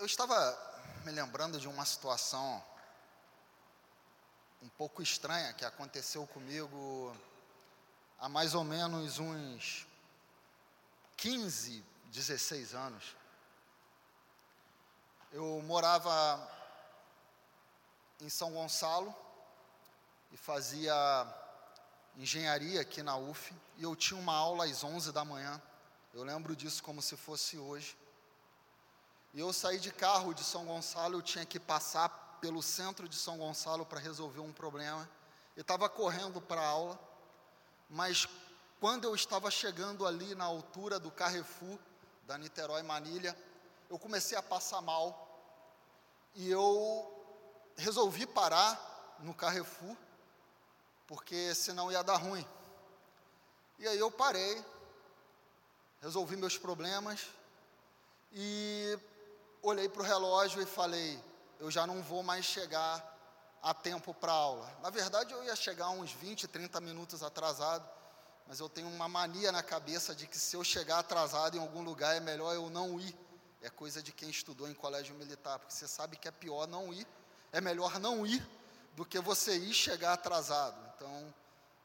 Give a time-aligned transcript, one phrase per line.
[0.00, 0.58] Eu estava
[1.04, 2.64] me lembrando de uma situação
[4.62, 7.14] um pouco estranha que aconteceu comigo
[8.18, 9.86] há mais ou menos uns
[11.18, 13.14] 15, 16 anos.
[15.32, 16.50] Eu morava
[18.22, 19.14] em São Gonçalo
[20.32, 20.94] e fazia
[22.16, 25.60] engenharia aqui na UF e eu tinha uma aula às 11 da manhã.
[26.14, 27.99] Eu lembro disso como se fosse hoje.
[29.32, 32.08] E eu saí de carro de São Gonçalo, eu tinha que passar
[32.40, 35.08] pelo centro de São Gonçalo para resolver um problema.
[35.56, 36.98] Eu estava correndo para a aula,
[37.88, 38.26] mas
[38.80, 41.78] quando eu estava chegando ali na altura do Carrefour,
[42.26, 43.36] da Niterói Manilha,
[43.88, 45.28] eu comecei a passar mal.
[46.34, 47.12] E eu
[47.76, 49.96] resolvi parar no Carrefour,
[51.06, 52.46] porque senão ia dar ruim.
[53.78, 54.64] E aí eu parei,
[56.00, 57.28] resolvi meus problemas
[58.32, 58.98] e
[59.62, 61.22] olhei para o relógio e falei:
[61.58, 63.06] eu já não vou mais chegar
[63.62, 64.72] a tempo para aula.
[64.82, 67.88] Na verdade, eu ia chegar uns 20, 30 minutos atrasado,
[68.46, 71.82] mas eu tenho uma mania na cabeça de que se eu chegar atrasado em algum
[71.82, 73.14] lugar é melhor eu não ir.
[73.62, 76.94] É coisa de quem estudou em colégio militar, porque você sabe que é pior não
[76.94, 77.06] ir,
[77.52, 78.42] é melhor não ir
[78.96, 80.80] do que você ir chegar atrasado.
[80.96, 81.34] Então,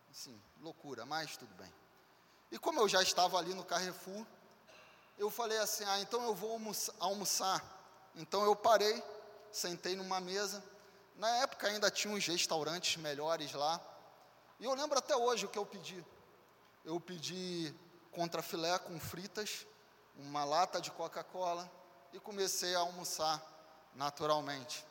[0.10, 1.72] assim, loucura, mas tudo bem.
[2.50, 4.26] E como eu já estava ali no Carrefour,
[5.18, 6.60] eu falei assim: ah, então eu vou
[7.00, 7.64] almoçar.
[8.16, 9.04] Então eu parei,
[9.52, 10.64] sentei numa mesa.
[11.16, 13.80] Na época ainda tinha uns restaurantes melhores lá.
[14.60, 16.04] E eu lembro até hoje o que eu pedi.
[16.84, 17.74] Eu pedi
[18.12, 19.66] contrafilé com fritas,
[20.16, 21.70] uma lata de Coca-Cola
[22.14, 23.42] e comecei a almoçar
[23.94, 24.86] naturalmente.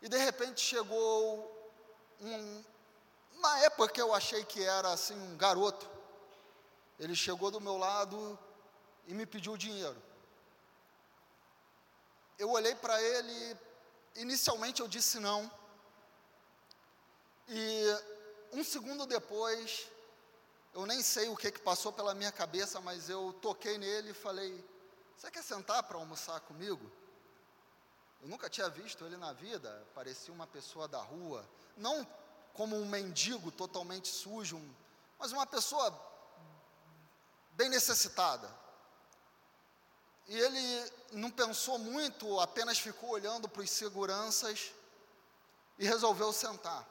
[0.00, 1.72] E de repente chegou
[2.20, 2.64] um,
[3.40, 5.88] na época eu achei que era assim um garoto.
[6.98, 8.38] Ele chegou do meu lado
[9.06, 10.00] e me pediu dinheiro.
[12.38, 13.56] Eu olhei para ele,
[14.16, 15.50] inicialmente eu disse não.
[17.48, 17.84] E
[18.52, 19.88] um segundo depois,
[20.74, 24.14] eu nem sei o que, que passou pela minha cabeça, mas eu toquei nele e
[24.14, 24.64] falei:
[25.16, 26.90] Você quer sentar para almoçar comigo?
[28.22, 32.06] Eu nunca tinha visto ele na vida, parecia uma pessoa da rua, não
[32.54, 34.60] como um mendigo totalmente sujo,
[35.18, 35.94] mas uma pessoa
[37.52, 38.65] bem necessitada.
[40.28, 44.72] E ele não pensou muito, apenas ficou olhando para os seguranças
[45.78, 46.86] e resolveu sentar.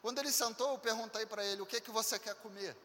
[0.00, 2.76] Quando ele sentou, eu perguntei para ele: O que, que você quer comer?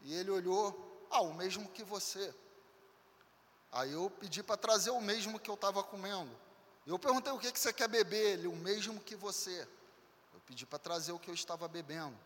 [0.00, 2.34] E ele olhou: Ah, o mesmo que você.
[3.70, 6.36] Aí eu pedi para trazer o mesmo que eu estava comendo.
[6.84, 8.38] Eu perguntei: O que, que você quer beber?
[8.38, 9.60] Ele: O mesmo que você.
[10.34, 12.18] Eu pedi para trazer o que eu estava bebendo.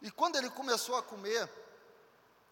[0.00, 1.50] E quando ele começou a comer,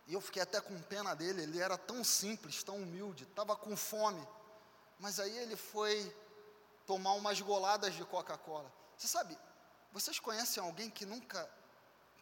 [0.06, 3.76] e eu fiquei até com pena dele, ele era tão simples, tão humilde, estava com
[3.76, 4.26] fome.
[4.98, 6.14] Mas aí ele foi
[6.86, 8.70] tomar umas goladas de Coca-Cola.
[8.96, 9.38] Você sabe,
[9.92, 11.48] vocês conhecem alguém que nunca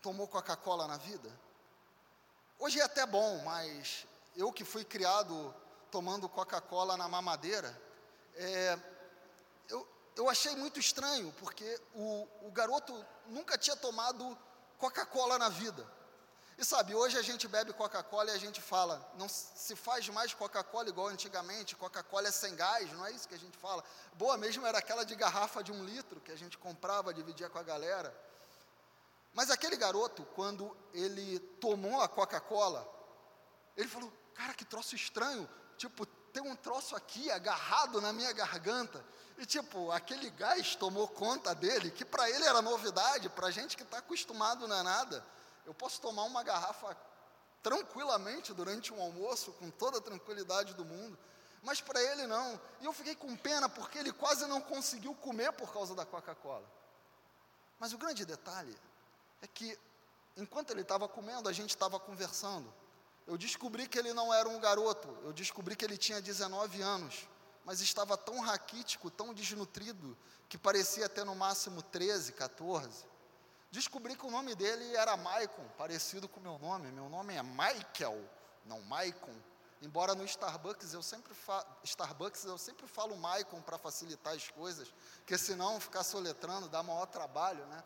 [0.03, 1.31] tomou Coca-Cola na vida?
[2.59, 5.55] Hoje é até bom, mas eu que fui criado
[5.91, 7.81] tomando Coca-Cola na mamadeira,
[8.35, 8.79] é,
[9.69, 14.39] eu, eu achei muito estranho, porque o, o garoto nunca tinha tomado
[14.79, 15.87] Coca-Cola na vida.
[16.61, 20.35] E sabe, hoje a gente bebe Coca-Cola e a gente fala, não se faz mais
[20.35, 23.83] Coca-Cola igual antigamente, Coca-Cola é sem gás, não é isso que a gente fala.
[24.13, 27.59] Boa mesmo era aquela de garrafa de um litro que a gente comprava, dividia com
[27.59, 28.15] a galera.
[29.33, 32.87] Mas aquele garoto, quando ele tomou a Coca-Cola,
[33.75, 35.49] ele falou: Cara, que troço estranho.
[35.79, 39.03] Tipo, tem um troço aqui agarrado na minha garganta.
[39.39, 43.79] E, tipo, aquele gás tomou conta dele, que para ele era novidade, para a gente
[43.79, 45.25] que está acostumado não é nada.
[45.71, 46.97] Eu posso tomar uma garrafa
[47.63, 51.17] tranquilamente durante um almoço, com toda a tranquilidade do mundo,
[51.63, 52.61] mas para ele não.
[52.81, 56.69] E eu fiquei com pena porque ele quase não conseguiu comer por causa da Coca-Cola.
[57.79, 58.77] Mas o grande detalhe
[59.41, 59.79] é que,
[60.37, 62.75] enquanto ele estava comendo, a gente estava conversando.
[63.25, 67.29] Eu descobri que ele não era um garoto, eu descobri que ele tinha 19 anos,
[67.65, 70.19] mas estava tão raquítico, tão desnutrido,
[70.49, 73.10] que parecia ter no máximo 13, 14.
[73.71, 76.91] Descobri que o nome dele era Maicon, parecido com o meu nome.
[76.91, 78.29] Meu nome é Michael,
[78.65, 79.35] não Maicon.
[79.81, 84.93] Embora no Starbucks eu sempre, fa Starbucks eu sempre falo Maicon para facilitar as coisas,
[85.19, 87.83] porque senão ficar soletrando dá maior trabalho, né?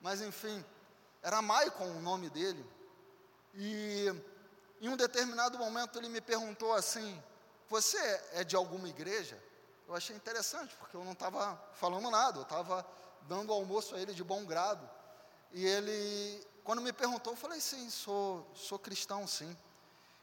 [0.00, 0.64] Mas enfim,
[1.22, 2.68] era Maicon o nome dele.
[3.54, 4.06] E
[4.80, 7.22] em um determinado momento ele me perguntou assim:
[7.68, 7.98] Você
[8.32, 9.40] é de alguma igreja?
[9.86, 12.86] Eu achei interessante, porque eu não estava falando nada, eu estava
[13.22, 14.88] dando almoço a ele de bom grado.
[15.52, 19.56] E ele, quando me perguntou, eu falei: Sim, sou, sou cristão, sim.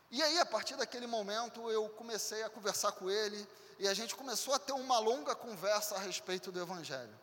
[0.10, 3.48] E aí, a partir daquele momento, eu comecei a conversar com ele
[3.78, 7.14] e a gente começou a ter uma longa conversa a respeito do Evangelho.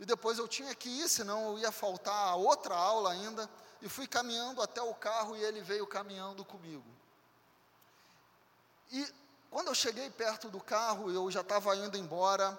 [0.00, 3.48] E depois eu tinha que ir, senão eu ia faltar a outra aula ainda.
[3.82, 6.84] E fui caminhando até o carro e ele veio caminhando comigo.
[8.90, 9.06] E
[9.50, 12.58] quando eu cheguei perto do carro, eu já estava indo embora,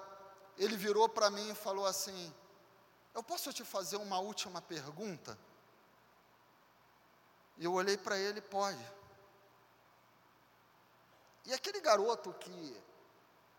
[0.57, 2.33] ele virou para mim e falou assim:
[3.17, 5.35] Eu posso te fazer uma última pergunta?
[7.57, 8.91] E eu olhei para ele: Pode.
[11.43, 12.83] E aquele garoto que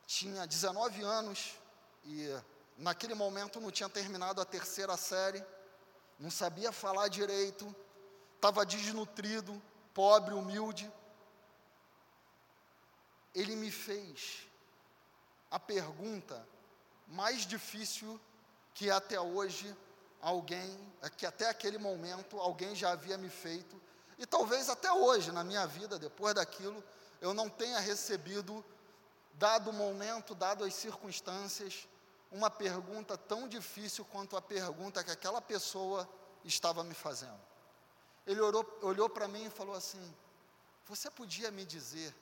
[0.07, 1.57] tinha 19 anos
[2.05, 2.29] e
[2.77, 5.45] naquele momento não tinha terminado a terceira série,
[6.21, 7.75] não sabia falar direito,
[8.37, 9.61] estava desnutrido,
[9.93, 10.89] pobre, humilde.
[13.35, 14.47] Ele me fez
[15.51, 16.49] a pergunta
[17.09, 18.21] mais difícil
[18.79, 19.77] que até hoje
[20.21, 20.79] alguém,
[21.17, 23.75] que até aquele momento alguém já havia me feito,
[24.17, 26.83] e talvez até hoje, na minha vida, depois daquilo,
[27.21, 28.65] eu não tenha recebido,
[29.35, 31.89] dado o momento, dado as circunstâncias,
[32.31, 36.09] uma pergunta tão difícil quanto a pergunta que aquela pessoa
[36.45, 37.41] estava me fazendo.
[38.25, 40.15] Ele olhou, olhou para mim e falou assim:
[40.87, 42.15] Você podia me dizer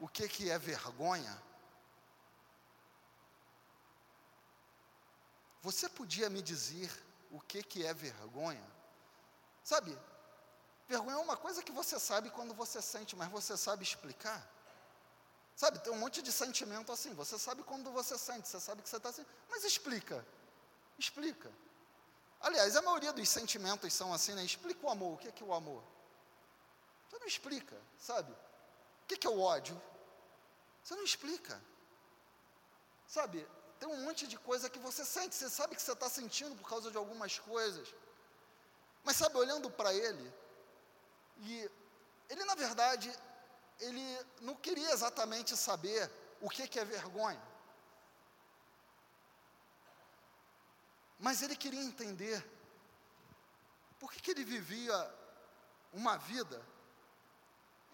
[0.00, 1.36] o que, que é vergonha?
[5.62, 6.90] Você podia me dizer
[7.30, 8.66] o que, que é vergonha?
[9.62, 9.96] Sabe,
[10.88, 14.46] vergonha é uma coisa que você sabe quando você sente, mas você sabe explicar?
[15.54, 17.14] Sabe, tem um monte de sentimento assim.
[17.14, 20.26] Você sabe quando você sente, você sabe que você está assim, mas explica.
[20.98, 21.50] Explica.
[22.40, 24.44] Aliás, a maioria dos sentimentos são assim, né?
[24.44, 25.14] Explica o amor.
[25.14, 25.82] O que é, que é o amor?
[27.08, 28.32] Você não explica, sabe?
[28.32, 29.80] O que é, que é o ódio?
[30.82, 31.62] Você não explica.
[33.06, 33.46] Sabe,
[33.82, 36.68] tem um monte de coisa que você sente, você sabe que você está sentindo por
[36.68, 37.92] causa de algumas coisas.
[39.02, 40.32] Mas sabe, olhando para ele,
[41.38, 41.68] e
[42.30, 43.12] ele na verdade
[43.80, 44.04] ele
[44.40, 46.08] não queria exatamente saber
[46.40, 47.42] o que, que é vergonha.
[51.18, 52.38] Mas ele queria entender
[53.98, 54.96] por que, que ele vivia
[55.92, 56.64] uma vida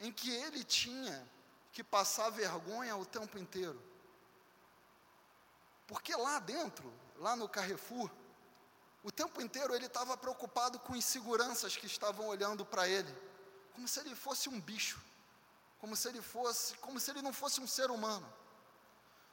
[0.00, 1.26] em que ele tinha
[1.72, 3.87] que passar vergonha o tempo inteiro.
[5.88, 8.08] Porque lá dentro, lá no Carrefour,
[9.02, 13.12] o tempo inteiro ele estava preocupado com inseguranças que estavam olhando para ele,
[13.72, 15.00] como se ele fosse um bicho
[15.78, 18.26] como se ele fosse, como se ele não fosse um ser humano.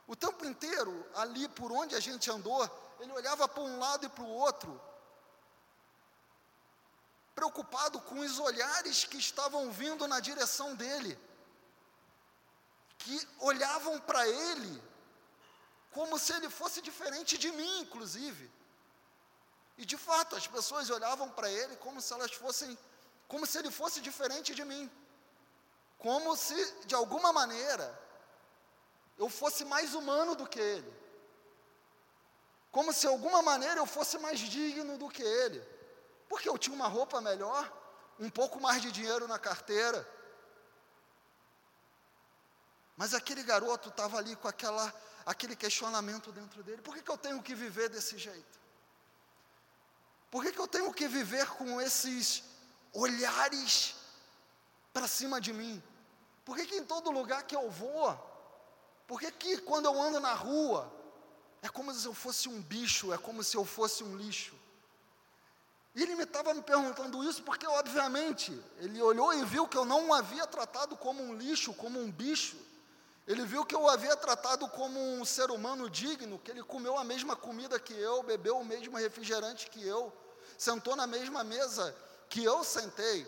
[0.06, 2.62] O tempo inteiro, ali por onde a gente andou,
[3.00, 4.80] ele olhava para um lado e para o outro,
[7.34, 11.18] preocupado com os olhares que estavam vindo na direção dele,
[12.98, 14.82] que olhavam para ele
[15.92, 18.50] como se ele fosse diferente de mim, inclusive.
[19.78, 22.78] E de fato, as pessoas olhavam para ele como se elas fossem,
[23.28, 24.90] como se ele fosse diferente de mim
[25.98, 26.54] como se,
[26.84, 27.98] de alguma maneira,
[29.18, 30.94] eu fosse mais humano do que ele.
[32.70, 35.60] Como se, de alguma maneira, eu fosse mais digno do que ele.
[36.28, 37.72] Porque eu tinha uma roupa melhor,
[38.18, 40.06] um pouco mais de dinheiro na carteira.
[42.96, 44.92] Mas aquele garoto estava ali com aquela,
[45.26, 48.56] aquele questionamento dentro dele: por que, que eu tenho que viver desse jeito?
[50.30, 52.44] Por que, que eu tenho que viver com esses
[52.92, 53.96] olhares
[54.92, 55.82] para cima de mim?
[56.44, 58.16] Por que, que em todo lugar que eu vou,
[59.06, 60.92] por que, que quando eu ando na rua,
[61.62, 64.54] é como se eu fosse um bicho, é como se eu fosse um lixo?
[65.94, 69.84] E ele me estava me perguntando isso porque, obviamente, ele olhou e viu que eu
[69.86, 72.58] não o havia tratado como um lixo, como um bicho.
[73.26, 76.96] Ele viu que eu o havia tratado como um ser humano digno, que ele comeu
[76.96, 80.12] a mesma comida que eu, bebeu o mesmo refrigerante que eu,
[80.56, 81.94] sentou na mesma mesa
[82.28, 83.26] que eu sentei.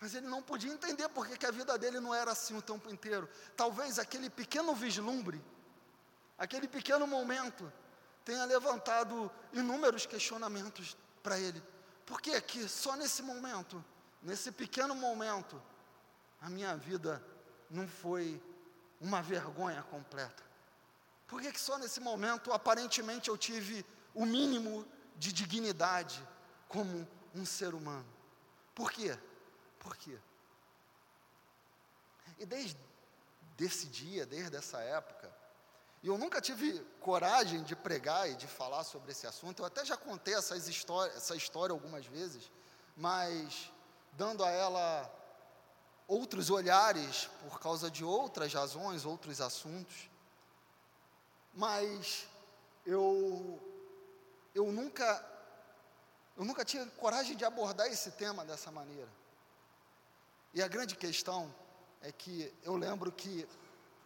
[0.00, 2.90] Mas ele não podia entender porque que a vida dele não era assim o tempo
[2.90, 3.28] inteiro.
[3.56, 5.40] Talvez aquele pequeno vislumbre,
[6.36, 7.72] aquele pequeno momento,
[8.24, 11.62] tenha levantado inúmeros questionamentos para ele.
[12.04, 13.84] Por que que só nesse momento,
[14.20, 15.62] nesse pequeno momento,
[16.40, 17.22] a minha vida
[17.70, 18.42] não foi
[19.00, 20.42] uma vergonha completa?
[21.26, 24.84] Por que que só nesse momento, aparentemente, eu tive o mínimo
[25.16, 26.26] de dignidade
[26.68, 28.06] como um ser humano?
[28.74, 29.16] Por quê?
[29.78, 30.18] Por quê?
[32.38, 32.76] E desde
[33.58, 35.30] esse dia, desde essa época,
[36.02, 39.84] e eu nunca tive coragem de pregar e de falar sobre esse assunto, eu até
[39.84, 42.50] já contei essas história, essa história algumas vezes,
[42.96, 43.70] mas
[44.12, 45.19] dando a ela
[46.10, 50.10] outros olhares por causa de outras razões, outros assuntos.
[51.54, 52.26] Mas
[52.84, 53.60] eu
[54.52, 55.24] eu nunca
[56.36, 59.08] eu nunca tive coragem de abordar esse tema dessa maneira.
[60.52, 61.54] E a grande questão
[62.02, 63.46] é que eu lembro que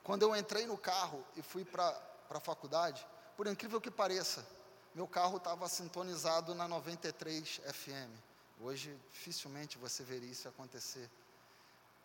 [0.02, 4.46] quando eu entrei no carro e fui para a faculdade, por incrível que pareça,
[4.94, 8.12] meu carro estava sintonizado na 93 FM.
[8.60, 11.08] Hoje, dificilmente você veria isso acontecer.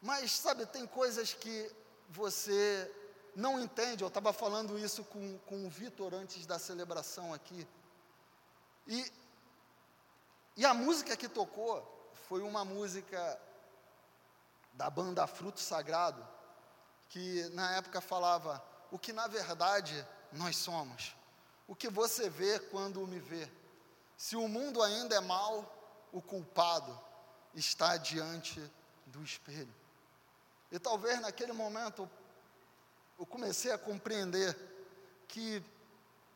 [0.02, 1.72] Mas, sabe, tem coisas que
[2.10, 2.90] você
[3.36, 4.04] não entende.
[4.04, 7.68] Eu estava falando isso com, com o Vitor antes da celebração aqui.
[8.88, 9.12] E,
[10.58, 13.40] e a música que tocou foi uma música
[14.74, 16.26] da banda Fruto Sagrado,
[17.10, 21.16] que na época falava o que na verdade nós somos.
[21.68, 23.50] O que você vê quando me vê.
[24.18, 27.00] Se o mundo ainda é mal, o culpado
[27.54, 28.60] está diante
[29.06, 29.79] do espelho.
[30.72, 32.10] E talvez naquele momento
[33.18, 34.56] eu comecei a compreender
[35.28, 35.64] que,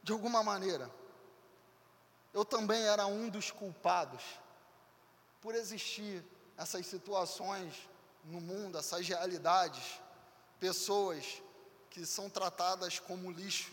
[0.01, 0.89] de alguma maneira,
[2.33, 4.23] eu também era um dos culpados
[5.41, 6.23] por existir
[6.57, 7.89] essas situações
[8.25, 9.99] no mundo, essas realidades,
[10.59, 11.41] pessoas
[11.89, 13.71] que são tratadas como lixo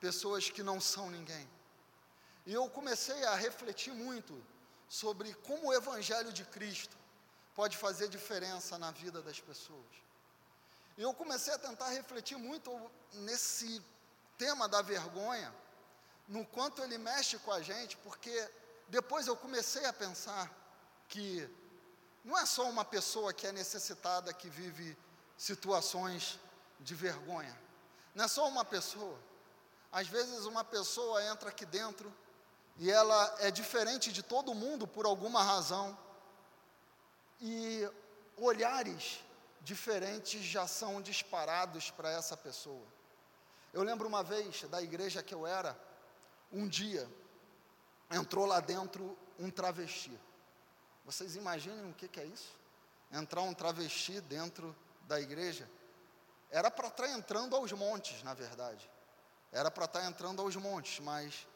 [0.00, 1.48] pessoas que não são ninguém.
[2.46, 4.42] E eu comecei a refletir muito
[4.88, 6.96] sobre como o Evangelho de Cristo
[7.54, 10.00] pode fazer diferença na vida das pessoas.
[10.96, 12.70] E eu comecei a tentar refletir muito
[13.12, 13.82] nesse
[14.36, 15.54] tema da vergonha,
[16.28, 18.50] no quanto ele mexe com a gente, porque
[18.88, 20.50] depois eu comecei a pensar
[21.08, 21.48] que
[22.24, 24.96] não é só uma pessoa que é necessitada que vive
[25.36, 26.38] situações
[26.78, 27.56] de vergonha,
[28.14, 29.18] não é só uma pessoa.
[29.92, 32.12] Às vezes uma pessoa entra aqui dentro
[32.76, 35.98] e ela é diferente de todo mundo por alguma razão,
[37.40, 37.88] e
[38.36, 39.24] olhares
[39.62, 42.86] diferentes já são disparados para essa pessoa.
[43.72, 45.78] Eu lembro uma vez da igreja que eu era,
[46.52, 47.08] um dia
[48.10, 50.18] entrou lá dentro um travesti.
[51.04, 52.58] Vocês imaginem o que, que é isso?
[53.12, 55.70] Entrar um travesti dentro da igreja.
[56.50, 58.90] Era para estar entrando aos montes, na verdade.
[59.52, 61.46] Era para estar tá entrando aos montes, mas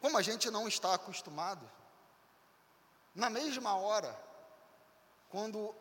[0.00, 1.70] como a gente não está acostumado,
[3.14, 4.16] na mesma hora,
[5.30, 5.74] quando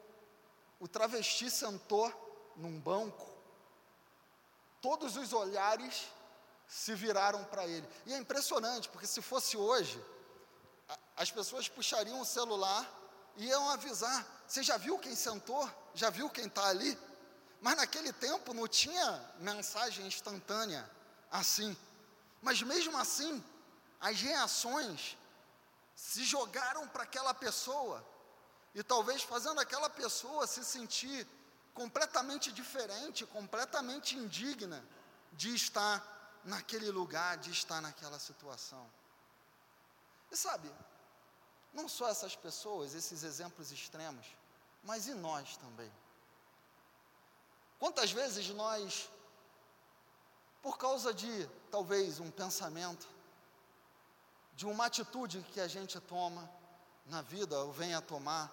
[0.79, 2.08] o travesti sentou
[2.56, 3.27] num banco,
[4.82, 6.08] todos os olhares
[6.68, 7.88] se viraram para ele.
[8.06, 10.01] E é impressionante, porque se fosse hoje,
[11.18, 12.88] as pessoas puxariam o celular
[13.36, 15.70] e iam avisar: você já viu quem sentou?
[15.94, 16.98] Já viu quem está ali?
[17.60, 20.89] Mas naquele tempo não tinha mensagem instantânea
[21.32, 21.75] assim.
[22.41, 23.44] Mas mesmo assim,
[24.00, 25.18] as reações
[25.96, 28.06] se jogaram para aquela pessoa
[28.76, 31.28] e talvez fazendo aquela pessoa se sentir
[31.74, 34.84] completamente diferente, completamente indigna
[35.34, 38.90] de estar naquele lugar, de estar naquela situação.
[40.32, 40.72] E sabe,
[41.74, 44.26] não só essas pessoas, esses exemplos extremos,
[44.84, 45.92] mas e nós também.
[47.80, 49.10] Quantas vezes nós
[50.62, 53.08] por causa de talvez um pensamento,
[54.54, 56.50] de uma atitude que a gente toma
[57.06, 58.52] na vida ou venha a tomar,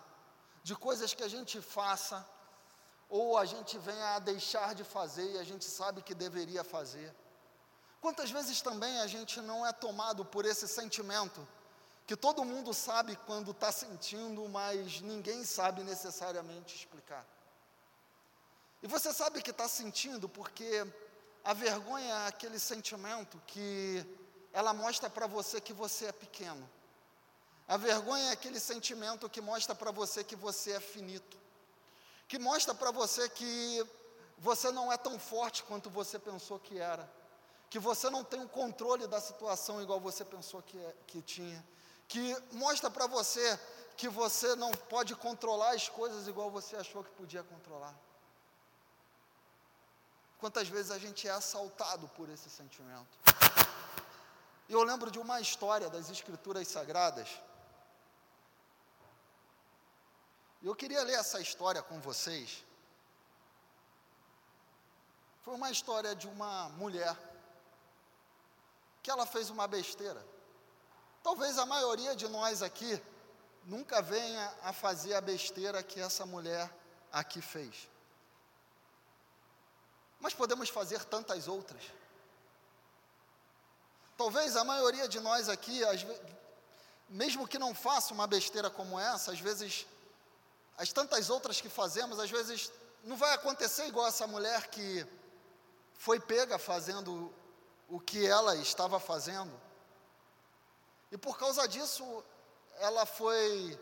[0.69, 2.27] de coisas que a gente faça
[3.09, 7.15] ou a gente venha a deixar de fazer e a gente sabe que deveria fazer.
[8.01, 11.47] Quantas vezes também a gente não é tomado por esse sentimento
[12.05, 17.25] que todo mundo sabe quando está sentindo, mas ninguém sabe necessariamente explicar.
[18.83, 20.85] E você sabe que está sentindo porque
[21.45, 24.05] a vergonha é aquele sentimento que
[24.53, 26.69] ela mostra para você que você é pequeno.
[27.69, 31.37] A vergonha é aquele sentimento que mostra para você que você é finito.
[32.29, 33.87] Que mostra para você que
[34.39, 37.11] você não é tão forte quanto você pensou que era.
[37.69, 41.65] Que você não tem o controle da situação igual você pensou que, é, que tinha.
[42.07, 43.59] Que mostra para você
[43.97, 47.95] que você não pode controlar as coisas igual você achou que podia controlar.
[50.39, 53.19] Quantas vezes a gente é assaltado por esse sentimento?
[54.69, 57.29] Eu lembro de uma história das Escrituras Sagradas.
[57.29, 57.41] E
[60.63, 62.65] eu queria ler essa história com vocês.
[65.43, 67.17] Foi uma história de uma mulher
[69.03, 70.25] que ela fez uma besteira.
[71.23, 73.01] Talvez a maioria de nós aqui
[73.65, 76.73] nunca venha a fazer a besteira que essa mulher
[77.13, 77.89] aqui fez.
[80.19, 81.83] Mas podemos fazer tantas outras.
[84.17, 85.81] Talvez a maioria de nós aqui,
[87.09, 89.87] mesmo que não faça uma besteira como essa, às vezes,
[90.77, 92.71] as tantas outras que fazemos, às vezes
[93.03, 95.07] não vai acontecer igual essa mulher que
[95.95, 97.33] foi pega fazendo
[97.89, 99.59] o que ela estava fazendo.
[101.11, 102.25] E por causa disso,
[102.79, 103.79] ela foi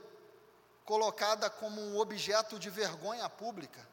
[0.85, 3.89] colocada como um objeto de vergonha pública.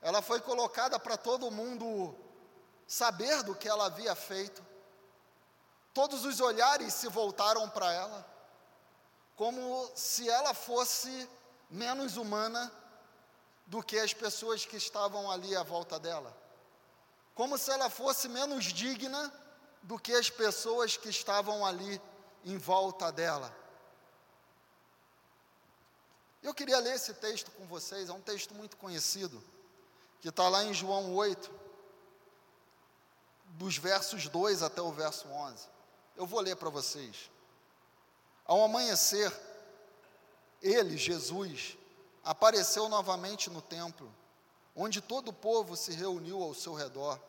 [0.00, 2.14] Ela foi colocada para todo mundo
[2.86, 4.62] saber do que ela havia feito.
[5.94, 8.26] Todos os olhares se voltaram para ela,
[9.36, 11.28] como se ela fosse
[11.72, 12.70] menos humana
[13.66, 16.36] do que as pessoas que estavam ali à volta dela,
[17.34, 19.32] como se ela fosse menos digna
[19.82, 22.00] do que as pessoas que estavam ali
[22.44, 23.56] em volta dela.
[26.42, 29.42] Eu queria ler esse texto com vocês, é um texto muito conhecido,
[30.20, 31.50] que está lá em João 8,
[33.46, 35.68] dos versos 2 até o verso 11.
[36.16, 37.30] Eu vou ler para vocês.
[38.44, 39.32] Ao amanhecer,
[40.62, 41.76] ele, Jesus,
[42.24, 44.12] apareceu novamente no templo,
[44.74, 47.20] onde todo o povo se reuniu ao seu redor,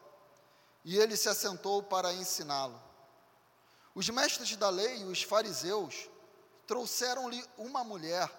[0.86, 2.80] e ele se assentou para ensiná-lo.
[3.96, 6.10] Os mestres da lei e os fariseus
[6.68, 8.30] trouxeram-lhe uma mulher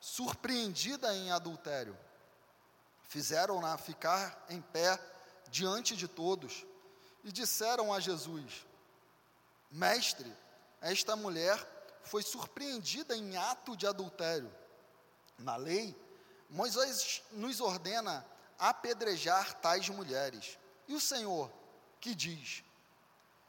[0.00, 1.96] surpreendida em adultério.
[3.02, 4.98] Fizeram-na ficar em pé
[5.48, 6.64] diante de todos
[7.24, 8.66] e disseram a Jesus:
[9.70, 10.32] Mestre,
[10.80, 11.58] esta mulher
[12.02, 14.50] foi surpreendida em ato de adultério.
[15.38, 15.96] Na lei,
[16.48, 18.26] Moisés nos ordena
[18.58, 20.58] apedrejar tais mulheres.
[20.86, 21.50] E o Senhor,
[22.00, 22.64] que diz?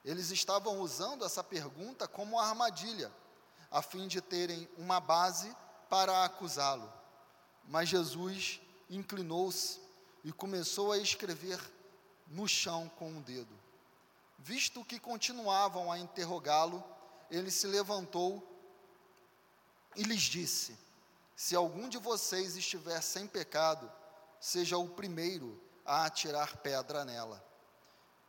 [0.03, 3.11] Eles estavam usando essa pergunta como armadilha,
[3.69, 5.55] a fim de terem uma base
[5.89, 6.91] para acusá-lo.
[7.65, 9.79] Mas Jesus inclinou-se
[10.23, 11.59] e começou a escrever
[12.27, 13.59] no chão com um dedo.
[14.39, 16.83] Visto que continuavam a interrogá-lo,
[17.31, 18.45] ele se levantou
[19.95, 20.77] e lhes disse:
[21.35, 23.91] Se algum de vocês estiver sem pecado,
[24.39, 27.43] seja o primeiro a atirar pedra nela.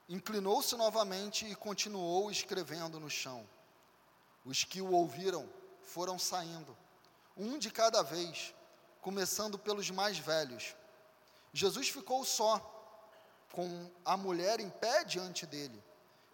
[0.09, 3.49] Inclinou-se novamente e continuou escrevendo no chão.
[4.45, 5.49] Os que o ouviram
[5.81, 6.77] foram saindo,
[7.37, 8.55] um de cada vez,
[9.01, 10.75] começando pelos mais velhos.
[11.53, 12.69] Jesus ficou só,
[13.53, 15.83] com a mulher em pé diante dele.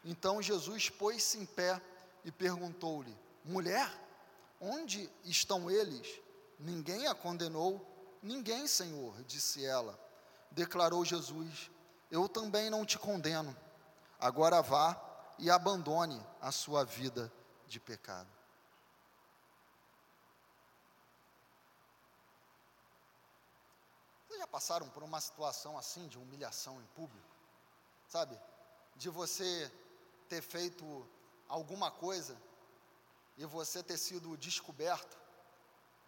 [0.04, 1.80] Então Jesus pôs-se em pé
[2.28, 3.90] e perguntou-lhe: Mulher,
[4.60, 6.20] onde estão eles?
[6.58, 7.80] Ninguém a condenou?
[8.22, 9.98] Ninguém, Senhor, disse ela.
[10.50, 11.70] Declarou Jesus:
[12.10, 13.56] Eu também não te condeno.
[14.20, 15.00] Agora vá
[15.38, 17.32] e abandone a sua vida
[17.66, 18.28] de pecado.
[24.26, 27.36] Vocês já passaram por uma situação assim de humilhação em público?
[28.06, 28.38] Sabe?
[28.96, 29.72] De você
[30.28, 31.08] ter feito
[31.48, 32.36] alguma coisa
[33.36, 35.16] e você ter sido descoberto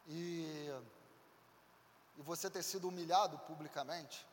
[0.06, 0.68] e,
[2.16, 4.26] e você ter sido humilhado publicamente?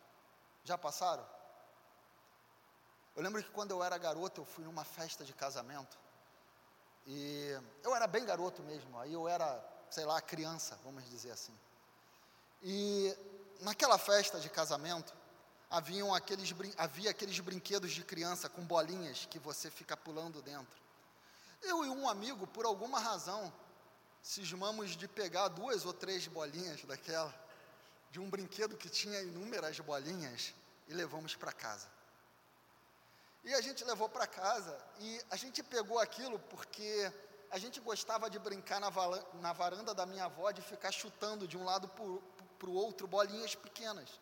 [0.63, 1.26] Já passaram?
[3.15, 5.98] Eu lembro que quando eu era garoto, eu fui numa festa de casamento.
[7.08, 11.58] E eu era bem garoto mesmo, aí eu era, sei lá, criança, vamos dizer assim.
[12.62, 13.15] E
[13.62, 15.15] naquela festa de casamento,
[15.70, 20.87] haviam aqueles, havia aqueles brinquedos de criança com bolinhas que você fica pulando dentro.
[21.62, 23.54] Eu e um amigo, por alguma razão,
[24.22, 27.34] cismamos de pegar duas ou três bolinhas daquela,
[28.12, 30.54] de um brinquedo que tinha inúmeras bolinhas,
[30.88, 31.88] e levamos para casa.
[33.43, 37.12] E a gente levou para casa e a gente pegou aquilo porque
[37.50, 38.91] a gente gostava de brincar na,
[39.36, 43.56] na varanda da minha avó, de ficar chutando de um lado para o outro bolinhas
[43.56, 44.20] pequenas.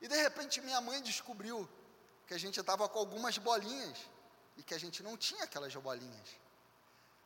[0.00, 1.68] E de repente minha mãe descobriu
[2.26, 3.98] que a gente estava com algumas bolinhas
[4.56, 6.28] e que a gente não tinha aquelas bolinhas.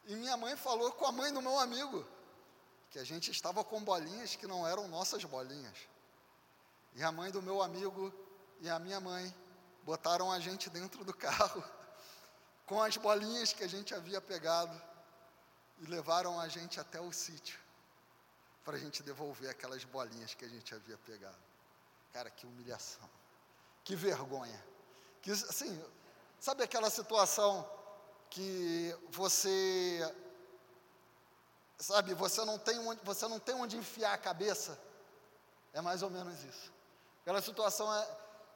[0.07, 2.07] E minha mãe falou com a mãe do meu amigo
[2.91, 5.79] que a gente estava com bolinhas que não eram nossas bolinhas.
[6.95, 8.13] E a mãe do meu amigo
[8.61, 9.35] e a minha mãe
[9.83, 11.63] botaram a gente dentro do carro
[12.67, 14.81] com as bolinhas que a gente havia pegado
[15.81, 17.59] e levaram a gente até o sítio
[18.65, 21.39] para a gente devolver aquelas bolinhas que a gente havia pegado.
[22.13, 23.09] Cara, que humilhação,
[23.85, 24.63] que vergonha.
[25.23, 25.83] Que, assim,
[26.39, 27.69] sabe aquela situação
[28.31, 30.15] que você,
[31.79, 34.79] sabe, você não tem onde, você não tem onde enfiar a cabeça?
[35.73, 36.73] É mais ou menos isso.
[37.23, 38.09] Aquela situação é,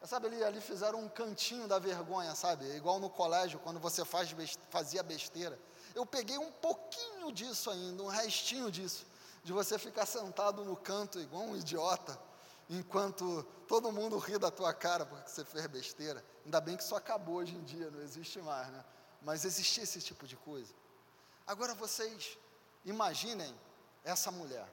[0.05, 2.65] Sabe, ali, ali fizeram um cantinho da vergonha, sabe?
[2.75, 4.35] Igual no colégio, quando você faz,
[4.69, 5.57] fazia besteira.
[5.95, 9.07] Eu peguei um pouquinho disso ainda, um restinho disso,
[9.45, 12.19] de você ficar sentado no canto igual um idiota,
[12.69, 16.25] enquanto todo mundo ri da tua cara porque você fez besteira.
[16.45, 18.85] Ainda bem que isso acabou hoje em dia, não existe mais, né?
[19.21, 20.73] Mas existia esse tipo de coisa.
[21.47, 22.39] Agora vocês
[22.85, 23.55] imaginem
[24.05, 24.69] essa mulher.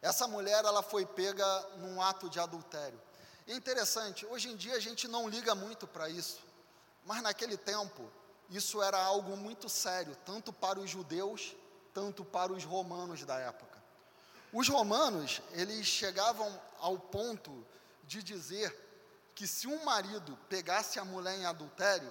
[0.00, 1.44] Essa mulher, ela foi pega
[1.78, 3.00] num ato de adultério.
[3.46, 6.40] E é interessante, hoje em dia a gente não liga muito para isso,
[7.04, 8.10] mas naquele tempo
[8.50, 11.54] isso era algo muito sério, tanto para os judeus,
[11.94, 13.65] tanto para os romanos da época.
[14.58, 17.52] Os romanos, eles chegavam ao ponto
[18.04, 18.74] de dizer
[19.34, 22.10] que se um marido pegasse a mulher em adultério,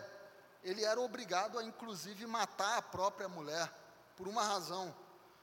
[0.64, 3.68] ele era obrigado a inclusive matar a própria mulher,
[4.16, 4.96] por uma razão.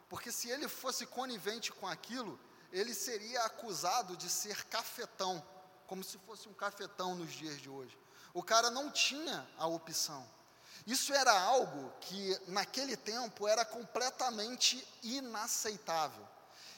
[0.08, 2.38] Porque se ele fosse conivente com aquilo,
[2.70, 5.44] ele seria acusado de ser cafetão,
[5.88, 7.98] como se fosse um cafetão nos dias de hoje.
[8.32, 10.24] O cara não tinha a opção.
[10.86, 16.30] Isso era algo que naquele tempo era completamente inaceitável.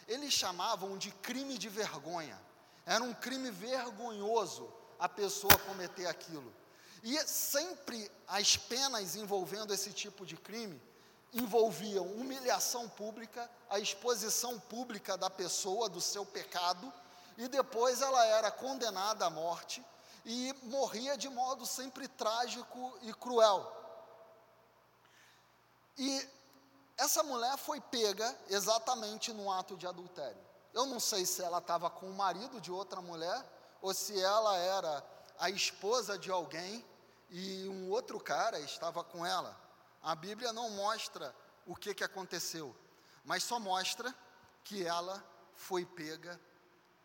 [0.06, 2.40] Eles chamavam de crime de vergonha.
[2.86, 6.52] Era um crime vergonhoso a pessoa cometer aquilo.
[7.02, 10.80] E sempre as penas envolvendo esse tipo de crime
[11.32, 16.92] envolviam humilhação pública, a exposição pública da pessoa do seu pecado,
[17.36, 19.84] e depois ela era condenada à morte
[20.24, 23.70] e morria de modo sempre trágico e cruel.
[25.98, 26.28] E
[26.96, 30.40] essa mulher foi pega exatamente no ato de adultério.
[30.72, 33.44] Eu não sei se ela estava com o marido de outra mulher
[33.80, 35.04] ou se ela era
[35.38, 36.84] a esposa de alguém
[37.30, 39.58] e um outro cara estava com ela.
[40.02, 41.34] A Bíblia não mostra
[41.66, 42.74] o que, que aconteceu,
[43.24, 44.14] mas só mostra
[44.62, 45.22] que ela
[45.56, 46.40] foi pega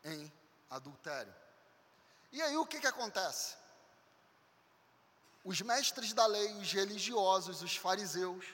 [0.03, 0.31] em
[0.69, 1.33] adultério.
[2.31, 3.55] E aí o que, que acontece?
[5.43, 8.45] Os mestres da lei, os religiosos, os fariseus,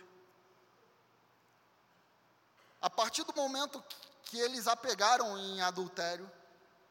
[2.85, 3.83] a partir do momento
[4.25, 6.31] que eles a pegaram em adultério,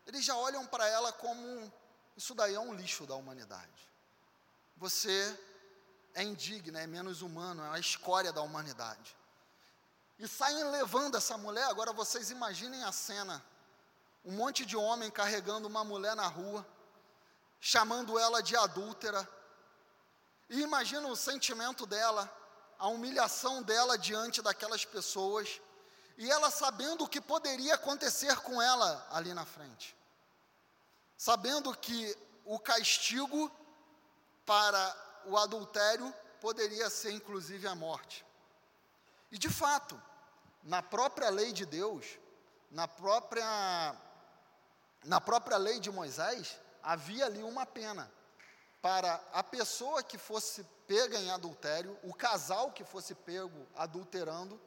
[0.05, 1.73] eles já olham para ela como
[2.17, 3.93] isso daí é um lixo da humanidade.
[4.77, 5.39] Você
[6.13, 9.17] é indigna, é menos humano, é a escória da humanidade.
[10.19, 13.41] E saem levando essa mulher, agora vocês imaginem a cena:
[14.25, 16.67] um monte de homem carregando uma mulher na rua,
[17.61, 19.29] chamando ela de adúltera.
[20.51, 22.29] E imagina o sentimento dela,
[22.81, 25.61] a humilhação dela diante daquelas pessoas,
[26.17, 29.97] e ela sabendo o que poderia acontecer com ela ali na frente.
[31.17, 33.51] Sabendo que o castigo
[34.45, 38.25] para o adultério poderia ser inclusive a morte.
[39.33, 40.01] E de fato,
[40.63, 42.07] na própria lei de Deus,
[42.71, 43.97] na própria
[45.05, 48.11] na própria lei de Moisés, havia ali uma pena
[48.81, 54.61] para a pessoa que fosse pega em adultério, o casal que fosse pego adulterando,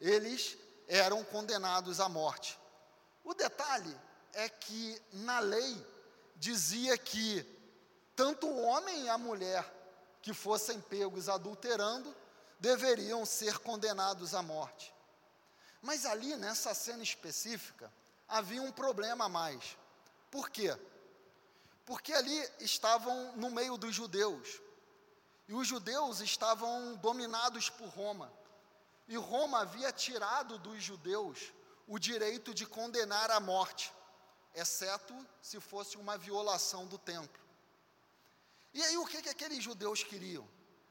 [0.00, 2.58] eles eram condenados à morte.
[3.24, 3.96] O detalhe
[4.32, 5.86] é que na lei
[6.36, 7.44] dizia que
[8.16, 9.64] tanto o homem e a mulher
[10.20, 12.14] que fossem pegos adulterando
[12.58, 14.94] deveriam ser condenados à morte.
[15.80, 17.92] Mas ali, nessa cena específica,
[18.28, 19.76] havia um problema a mais.
[20.30, 20.76] Por quê?
[21.84, 24.60] Porque ali estavam no meio dos judeus.
[25.48, 28.32] E os judeus estavam dominados por Roma.
[29.12, 31.52] E Roma havia tirado dos judeus
[31.86, 33.92] o direito de condenar à morte,
[34.54, 37.42] exceto se fosse uma violação do templo.
[38.72, 40.48] E aí o que, que aqueles judeus queriam?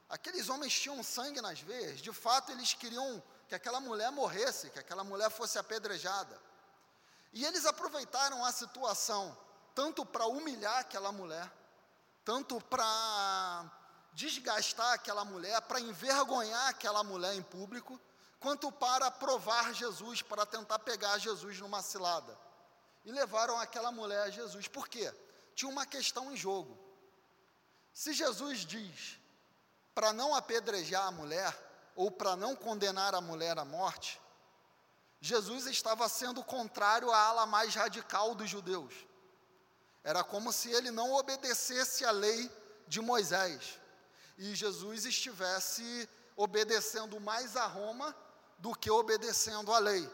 [0.08, 4.78] Aqueles homens tinham sangue nas veias, de fato eles queriam que aquela mulher morresse, que
[4.78, 6.40] aquela mulher fosse apedrejada.
[7.32, 9.36] E eles aproveitaram a situação
[9.74, 11.52] tanto para humilhar aquela mulher,
[12.24, 13.68] tanto para
[14.12, 18.00] desgastar aquela mulher, para envergonhar aquela mulher em público,
[18.42, 22.36] quanto para provar Jesus, para tentar pegar Jesus numa cilada.
[23.04, 24.68] E levaram aquela mulher a Jesus.
[24.68, 25.12] Por quê?
[25.54, 26.76] Tinha uma questão em jogo.
[27.92, 29.18] Se Jesus diz
[29.94, 31.54] para não apedrejar a mulher,
[31.94, 34.20] ou para não condenar a mulher à morte,
[35.20, 38.94] Jesus estava sendo contrário à ala mais radical dos judeus.
[40.02, 42.50] Era como se ele não obedecesse a lei
[42.88, 43.78] de Moisés
[44.36, 48.16] e Jesus estivesse obedecendo mais a Roma
[48.62, 50.08] do que obedecendo a lei.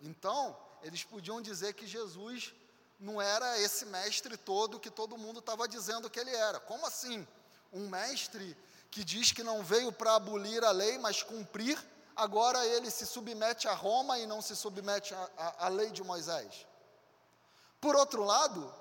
[0.00, 2.54] Então, eles podiam dizer que Jesus
[3.00, 6.60] não era esse mestre todo que todo mundo estava dizendo que ele era.
[6.60, 7.26] Como assim?
[7.72, 8.56] Um mestre
[8.92, 11.76] que diz que não veio para abolir a lei, mas cumprir,
[12.14, 16.64] agora ele se submete a Roma e não se submete à lei de Moisés.
[17.80, 18.72] Por outro lado,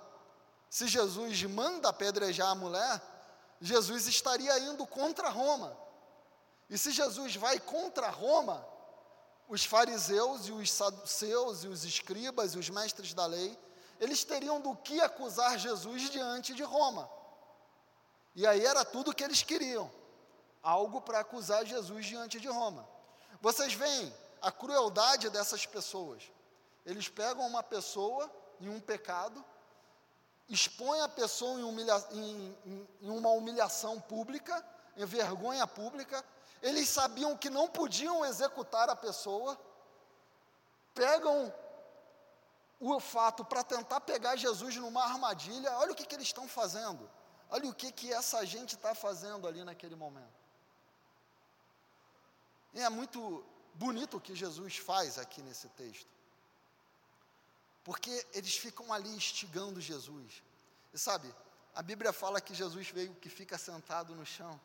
[0.69, 3.01] se Jesus manda apedrejar a mulher,
[3.59, 5.75] Jesus estaria indo contra Roma.
[6.69, 8.72] E se Jesus vai contra Roma,
[9.47, 13.57] os fariseus e os saduceus e os escribas e os mestres da lei
[14.03, 17.09] eles teriam do que acusar Jesus diante de Roma.
[18.35, 19.89] E aí era tudo que eles queriam,
[20.61, 22.87] algo para acusar Jesus diante de Roma.
[23.41, 26.23] Vocês veem a crueldade dessas pessoas.
[26.85, 28.29] Eles pegam uma pessoa
[28.59, 29.43] em um pecado,
[30.49, 34.65] expõem a pessoa em, humilha em, em, em uma humilhação pública,
[34.97, 36.23] em vergonha pública.
[36.63, 39.59] Eles sabiam que não podiam executar a pessoa,
[40.95, 41.53] pegam
[42.79, 47.09] o fato para tentar pegar Jesus numa armadilha, olha o que, que eles estão fazendo.
[47.49, 50.41] Olha o que, que essa gente está fazendo ali naquele momento.
[52.73, 53.45] E é muito
[53.75, 56.09] bonito o que Jesus faz aqui nesse texto.
[57.83, 60.41] Porque eles ficam ali instigando Jesus.
[60.93, 61.33] E sabe,
[61.75, 64.59] a Bíblia fala que Jesus veio que fica sentado no chão,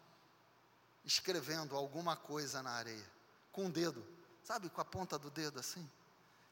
[1.09, 3.11] escrevendo alguma coisa na areia,
[3.51, 4.07] com o dedo,
[4.45, 5.89] sabe, com a ponta do dedo assim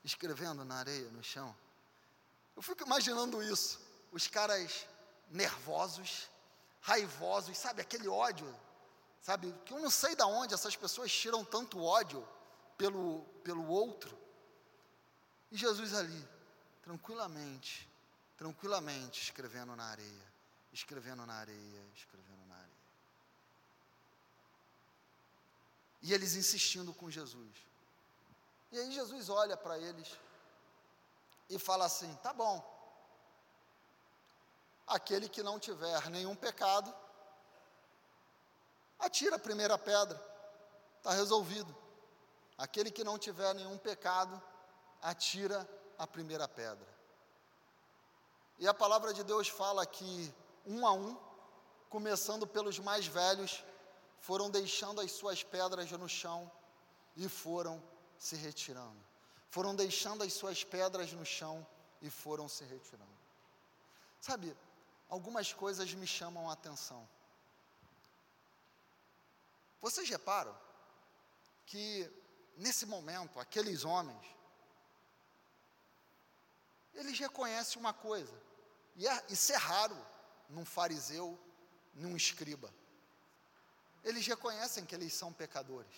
[0.06, 1.54] escrevendo na areia, no chão.
[2.54, 3.80] Eu fico imaginando isso,
[4.12, 4.86] os caras
[5.28, 6.30] nervosos,
[6.80, 8.48] raivosos, sabe, aquele ódio,
[9.20, 12.26] sabe, que eu não sei de onde essas pessoas tiram tanto ódio
[12.78, 14.16] pelo, pelo outro.
[15.50, 16.28] E Jesus ali,
[16.82, 17.90] tranquilamente,
[18.36, 20.32] tranquilamente escrevendo na areia,
[20.72, 22.76] escrevendo na areia, escrevendo na areia.
[26.06, 27.52] E eles insistindo com Jesus.
[28.70, 30.08] E aí Jesus olha para eles
[31.50, 32.56] e fala assim: tá bom,
[34.86, 36.94] aquele que não tiver nenhum pecado,
[39.00, 40.16] atira a primeira pedra,
[40.98, 41.74] está resolvido.
[42.56, 44.40] Aquele que não tiver nenhum pecado,
[45.02, 46.86] atira a primeira pedra.
[48.60, 50.32] E a palavra de Deus fala que,
[50.64, 51.18] um a um,
[51.90, 53.64] começando pelos mais velhos,
[54.20, 56.50] foram deixando as suas pedras no chão
[57.16, 57.82] e foram
[58.18, 59.04] se retirando.
[59.50, 61.66] Foram deixando as suas pedras no chão
[62.02, 63.16] e foram se retirando.
[64.20, 64.56] Sabe,
[65.08, 67.08] algumas coisas me chamam a atenção.
[69.80, 70.56] Vocês reparam
[71.64, 72.10] que
[72.56, 74.24] nesse momento, aqueles homens,
[76.94, 78.34] eles reconhecem uma coisa,
[78.96, 79.96] e é, isso é raro
[80.48, 81.38] num fariseu,
[81.94, 82.72] num escriba.
[84.06, 85.92] Eles reconhecem que eles são pecadores.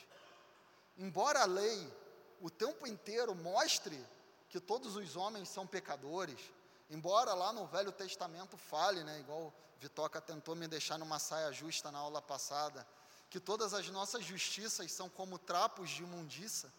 [0.96, 1.92] Embora a lei
[2.40, 4.02] o tempo inteiro mostre
[4.48, 6.40] que todos os homens são pecadores,
[6.88, 11.92] embora lá no Velho Testamento fale, né, igual Vitoca tentou me deixar numa saia justa
[11.92, 12.86] na aula passada,
[13.28, 16.72] que todas as nossas justiças são como trapos de imundiça,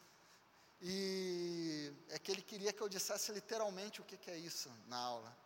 [0.81, 4.97] e é que ele queria que eu dissesse literalmente o que, que é isso na
[4.97, 5.37] aula.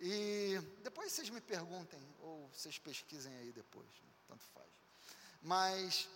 [0.00, 3.88] E depois vocês me perguntem, ou vocês pesquisem aí depois,
[4.26, 4.87] tanto faz.
[5.40, 6.08] Mas,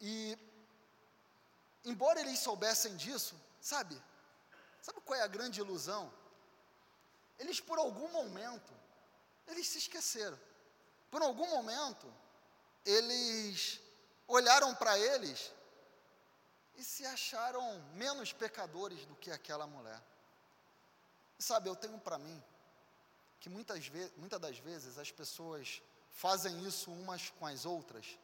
[0.00, 0.38] e
[1.84, 4.00] embora eles soubessem disso, sabe?
[4.80, 6.12] Sabe qual é a grande ilusão?
[7.38, 8.72] Eles por algum momento,
[9.46, 10.38] eles se esqueceram.
[11.10, 12.12] Por algum momento,
[12.84, 13.80] eles
[14.28, 15.52] olharam para eles
[16.76, 20.00] e se acharam menos pecadores do que aquela mulher.
[21.38, 22.42] Sabe, eu tenho para mim
[23.40, 28.18] que muitas, muitas das vezes as pessoas fazem isso umas com as outras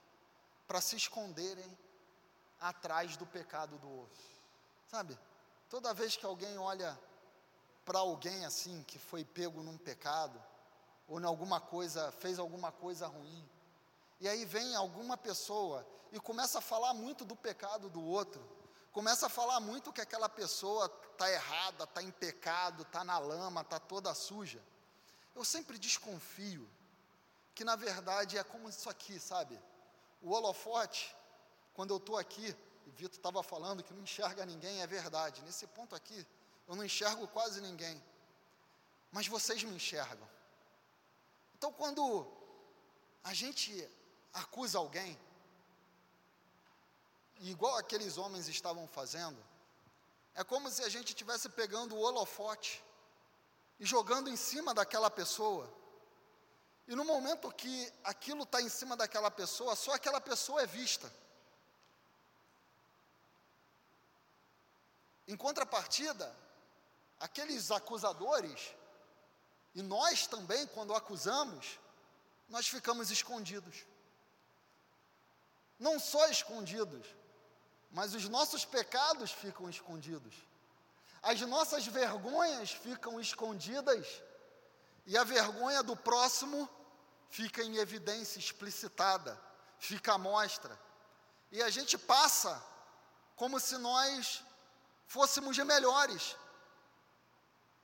[0.67, 1.79] para se esconderem
[2.61, 4.23] atrás do pecado do outro.
[4.87, 5.19] Sabe?
[5.69, 6.99] Toda vez que alguém olha
[7.85, 10.43] para alguém assim que foi pego num pecado
[11.09, 13.49] ou em alguma coisa, fez alguma coisa ruim,
[14.21, 18.43] e aí vem alguma pessoa e começa a falar muito do pecado do outro,
[18.93, 23.61] começa a falar muito que aquela pessoa está errada, está em pecado, está na lama,
[23.61, 24.61] está toda suja.
[25.35, 26.69] Eu sempre desconfio
[27.57, 29.59] que na verdade é como isso aqui, sabe?
[30.23, 31.17] O holofote
[31.77, 35.43] quando eu estou aqui, o Vitor estava falando que não enxerga ninguém, é verdade.
[35.43, 36.27] Nesse ponto aqui,
[36.67, 38.03] eu não enxergo quase ninguém.
[39.13, 40.27] Mas vocês me enxergam.
[41.55, 42.27] Então, quando
[43.23, 43.71] a gente
[44.33, 45.19] acusa alguém,
[47.41, 49.39] igual aqueles homens estavam fazendo,
[50.35, 52.83] é como se a gente estivesse pegando o holofote
[53.79, 55.71] e jogando em cima daquela pessoa.
[56.89, 61.13] E no momento que aquilo está em cima daquela pessoa, só aquela pessoa é vista.
[65.27, 66.33] Em contrapartida,
[67.19, 68.75] aqueles acusadores,
[69.75, 71.79] e nós também, quando acusamos,
[72.49, 73.85] nós ficamos escondidos.
[75.79, 77.07] Não só escondidos,
[77.91, 80.35] mas os nossos pecados ficam escondidos.
[81.21, 84.23] As nossas vergonhas ficam escondidas
[85.05, 86.69] e a vergonha do próximo
[87.31, 89.41] fica em evidência explicitada,
[89.79, 90.79] fica à mostra.
[91.51, 92.63] E a gente passa
[93.35, 94.43] como se nós
[95.07, 96.37] fôssemos melhores,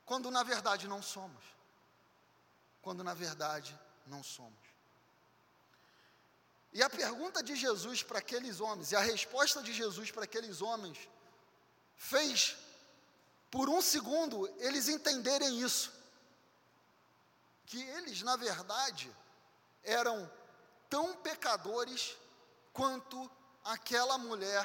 [0.04, 1.44] quando na verdade não somos.
[2.80, 4.72] Quando na verdade não somos.
[6.72, 10.62] E a pergunta de Jesus para aqueles homens, e a resposta de Jesus para aqueles
[10.62, 10.98] homens,
[11.94, 12.56] fez,
[13.50, 15.92] por um segundo, eles entenderem isso.
[17.66, 19.14] Que eles, na verdade,
[19.82, 20.30] eram
[20.88, 22.16] tão pecadores
[22.72, 23.30] quanto
[23.64, 24.64] aquela mulher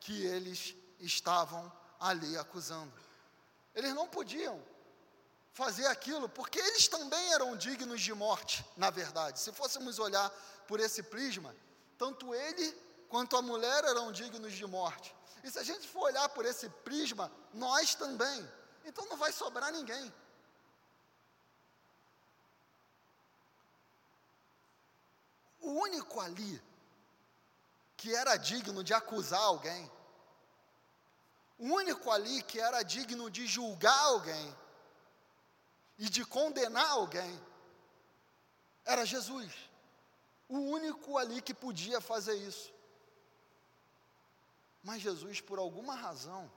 [0.00, 2.92] que eles estavam ali acusando.
[3.74, 4.62] Eles não podiam
[5.52, 9.38] fazer aquilo, porque eles também eram dignos de morte, na verdade.
[9.40, 10.28] Se fôssemos olhar
[10.66, 11.54] por esse prisma,
[11.96, 12.72] tanto ele
[13.08, 15.14] quanto a mulher eram dignos de morte.
[15.42, 18.50] E se a gente for olhar por esse prisma, nós também.
[18.84, 20.12] Então não vai sobrar ninguém.
[25.64, 26.62] O único ali
[27.96, 29.90] que era digno de acusar alguém,
[31.58, 34.56] o único ali que era digno de julgar alguém
[35.96, 37.40] e de condenar alguém,
[38.84, 39.52] era Jesus.
[40.50, 42.70] O único ali que podia fazer isso.
[44.82, 46.52] Mas Jesus, por alguma razão,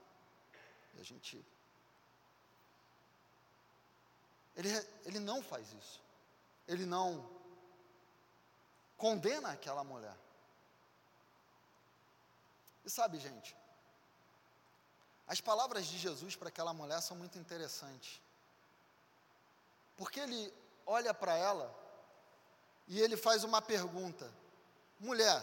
[0.98, 1.42] a gente.
[4.54, 4.68] Ele,
[5.06, 6.02] ele não faz isso.
[6.66, 7.37] Ele não
[8.98, 10.14] condena aquela mulher.
[12.84, 13.56] E sabe, gente,
[15.26, 18.20] as palavras de Jesus para aquela mulher são muito interessantes.
[19.96, 20.52] Porque ele
[20.84, 21.74] olha para ela
[22.88, 24.32] e ele faz uma pergunta:
[24.98, 25.40] mulher,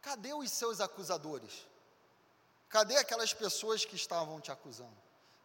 [0.00, 1.66] cadê os seus acusadores?
[2.68, 4.96] Cadê aquelas pessoas que estavam te acusando?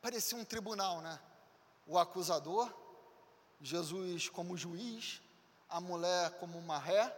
[0.02, 1.20] Parecia um tribunal, né?
[1.86, 2.72] O acusador,
[3.62, 5.22] Jesus como juiz,
[5.70, 7.16] a mulher como uma ré.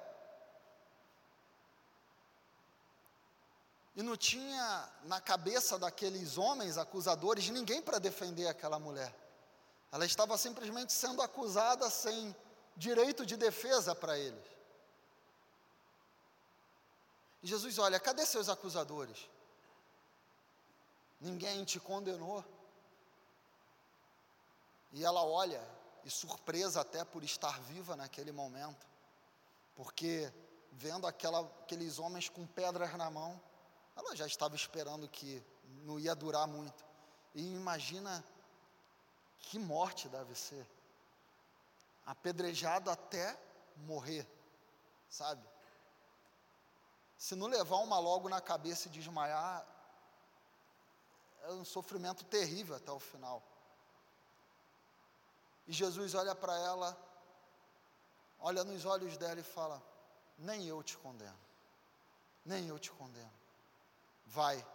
[3.96, 9.14] E não tinha na cabeça daqueles homens acusadores ninguém para defender aquela mulher.
[9.92, 12.36] Ela estava simplesmente sendo acusada sem
[12.78, 14.46] direito de defesa para eles.
[17.42, 19.30] E Jesus olha: cadê seus acusadores?
[21.20, 22.46] Ninguém te condenou.
[24.92, 25.62] E ela olha,
[26.04, 28.88] e surpresa até por estar viva naquele momento,
[29.76, 30.32] porque
[30.72, 33.40] vendo aquela, aqueles homens com pedras na mão,
[33.96, 35.44] ela já estava esperando que
[35.84, 36.86] não ia durar muito.
[37.34, 38.24] E imagina
[39.40, 40.68] que morte deve ser.
[42.06, 43.38] Apedrejado até
[43.76, 44.28] morrer,
[45.10, 45.46] sabe?
[47.18, 49.66] Se não levar uma logo na cabeça e desmaiar,
[51.44, 53.44] é um sofrimento terrível até o final.
[55.70, 56.98] E Jesus olha para ela,
[58.40, 59.80] olha nos olhos dela e fala:
[60.36, 61.40] Nem eu te condeno,
[62.44, 63.32] nem eu te condeno.
[64.26, 64.66] Vai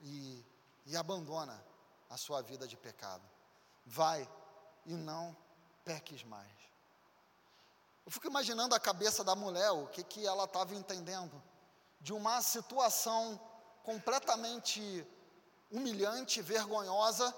[0.00, 0.46] e,
[0.86, 1.60] e abandona
[2.08, 3.28] a sua vida de pecado.
[3.84, 4.30] Vai
[4.86, 5.36] e não
[5.84, 6.56] peques mais.
[8.06, 11.42] Eu fico imaginando a cabeça da mulher, o que, que ela estava entendendo
[12.00, 13.40] de uma situação
[13.82, 15.04] completamente
[15.68, 17.34] humilhante, vergonhosa,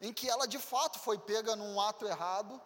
[0.00, 2.60] em que ela de fato foi pega num ato errado,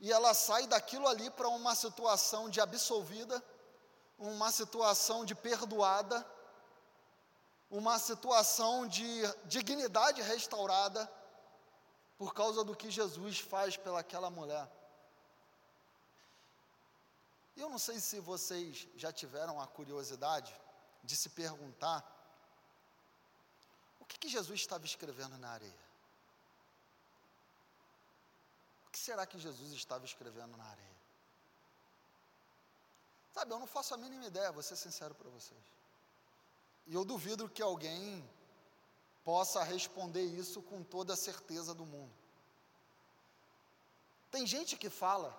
[0.00, 3.42] e ela sai daquilo ali para uma situação de absolvida,
[4.18, 6.26] uma situação de perdoada,
[7.70, 11.10] uma situação de dignidade restaurada,
[12.18, 14.68] por causa do que Jesus faz pelaquela mulher.
[17.56, 20.54] Eu não sei se vocês já tiveram a curiosidade
[21.04, 22.04] de se perguntar
[24.12, 25.92] que, que Jesus estava escrevendo na areia.
[28.86, 30.96] O que será que Jesus estava escrevendo na areia?
[33.32, 35.60] Sabe, eu não faço a mínima ideia, vou ser sincero para vocês.
[36.86, 38.28] E eu duvido que alguém
[39.24, 42.12] possa responder isso com toda a certeza do mundo.
[44.30, 45.34] Tem gente que fala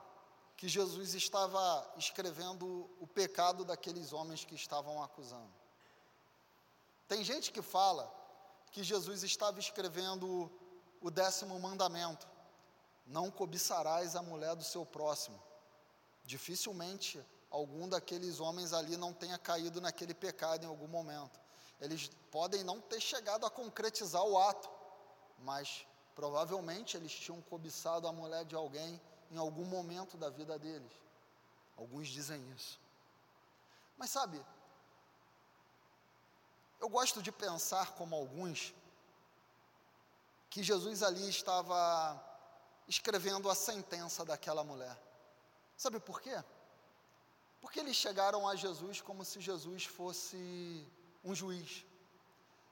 [0.58, 5.52] que Jesus estava escrevendo o pecado daqueles homens que estavam acusando.
[7.08, 8.23] Tem gente que fala
[8.74, 10.52] que Jesus estava escrevendo
[11.00, 12.28] o décimo mandamento:
[13.06, 15.42] não cobiçarás a mulher do seu próximo.
[16.26, 21.40] Dificilmente algum daqueles homens ali não tenha caído naquele pecado em algum momento.
[21.80, 24.70] Eles podem não ter chegado a concretizar o ato,
[25.40, 30.92] mas provavelmente eles tinham cobiçado a mulher de alguém em algum momento da vida deles.
[31.78, 32.80] Alguns dizem isso.
[33.98, 34.44] Mas sabe,
[36.84, 38.74] eu gosto de pensar como alguns
[40.50, 42.22] que Jesus ali estava
[42.90, 44.96] escrevendo a sentença daquela mulher.
[45.78, 46.44] Sabe por quê?
[47.62, 50.86] Porque eles chegaram a Jesus como se Jesus fosse
[51.24, 51.86] um juiz.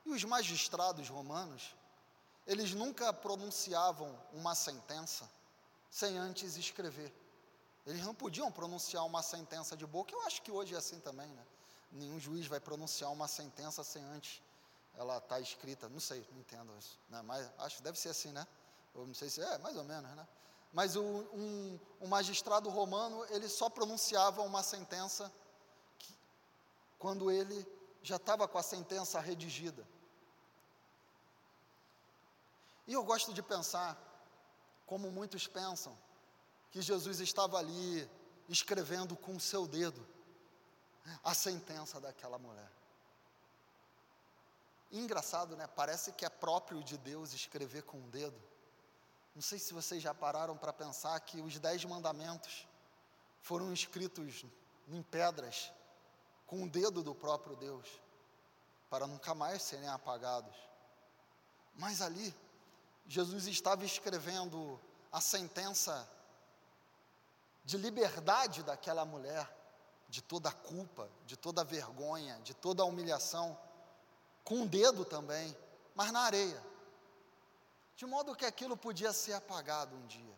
[0.05, 1.74] E os magistrados romanos,
[2.45, 5.26] eles nunca pronunciavam uma sentença
[5.89, 7.14] sem antes escrever.
[7.86, 10.14] Eles não podiam pronunciar uma sentença de boca.
[10.14, 11.45] Eu acho que hoje é assim também, né?
[11.92, 14.42] Nenhum juiz vai pronunciar uma sentença sem antes
[14.96, 15.89] ela estar tá escrita.
[15.89, 16.98] Não sei, não entendo isso.
[17.10, 17.22] Né?
[17.22, 18.48] Mas acho que deve ser assim, né?
[18.94, 20.28] Eu não sei se é, mais ou menos, né?
[20.74, 25.32] Mas o, um, um magistrado romano, ele só pronunciava uma sentença
[26.00, 26.16] que,
[26.98, 27.68] quando ele
[28.02, 29.86] já estava com a sentença redigida.
[32.88, 33.98] E eu gosto de pensar,
[34.86, 35.98] como muitos pensam,
[36.72, 38.10] que Jesus estava ali
[38.48, 40.06] escrevendo com o seu dedo
[41.24, 42.72] a sentença daquela mulher.
[44.91, 45.68] Engraçado, né?
[45.68, 48.41] Parece que é próprio de Deus escrever com o dedo.
[49.34, 52.68] Não sei se vocês já pararam para pensar que os dez mandamentos
[53.41, 54.45] foram escritos
[54.88, 55.72] em pedras
[56.45, 57.88] com o dedo do próprio Deus,
[58.89, 60.56] para nunca mais serem apagados.
[61.76, 62.36] Mas ali,
[63.08, 64.78] Jesus estava escrevendo
[65.12, 66.10] a sentença
[67.64, 69.49] de liberdade daquela mulher,
[70.12, 73.57] de toda a culpa, de toda a vergonha, de toda a humilhação,
[74.43, 75.57] com o dedo também,
[75.95, 76.62] mas na areia,
[77.95, 80.38] de modo que aquilo podia ser apagado um dia.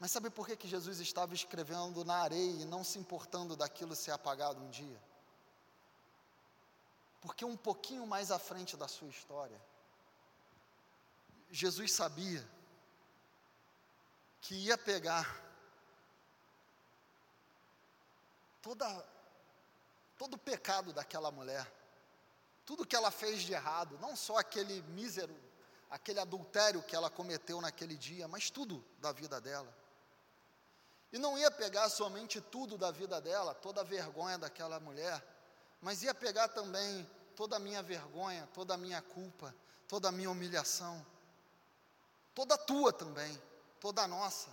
[0.00, 3.94] Mas sabe por que, que Jesus estava escrevendo na areia e não se importando daquilo
[3.94, 5.02] ser apagado um dia?
[7.20, 9.60] Porque um pouquinho mais à frente da sua história,
[11.50, 12.48] Jesus sabia
[14.40, 15.47] que ia pegar
[18.62, 18.86] toda,
[20.16, 21.70] todo o pecado daquela mulher,
[22.64, 25.34] tudo que ela fez de errado, não só aquele mísero,
[25.90, 29.74] aquele adultério que ela cometeu naquele dia, mas tudo da vida dela.
[31.10, 35.24] E não ia pegar somente tudo da vida dela, toda a vergonha daquela mulher,
[35.80, 39.54] mas ia pegar também toda a minha vergonha, toda a minha culpa,
[39.86, 41.04] toda a minha humilhação,
[42.34, 43.40] toda a tua também,
[43.80, 44.50] toda a nossa.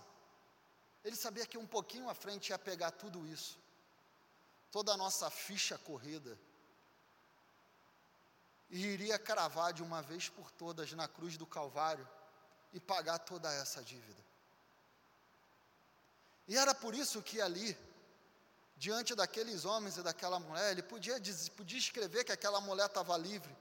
[1.04, 3.58] Ele sabia que um pouquinho à frente ia pegar tudo isso,
[4.70, 6.38] toda a nossa ficha corrida,
[8.68, 12.06] e iria cravar de uma vez por todas na cruz do Calvário
[12.72, 14.24] e pagar toda essa dívida.
[16.48, 17.76] E era por isso que ali,
[18.76, 23.16] diante daqueles homens e daquela mulher, ele podia, dizer, podia escrever que aquela mulher estava
[23.16, 23.56] livre,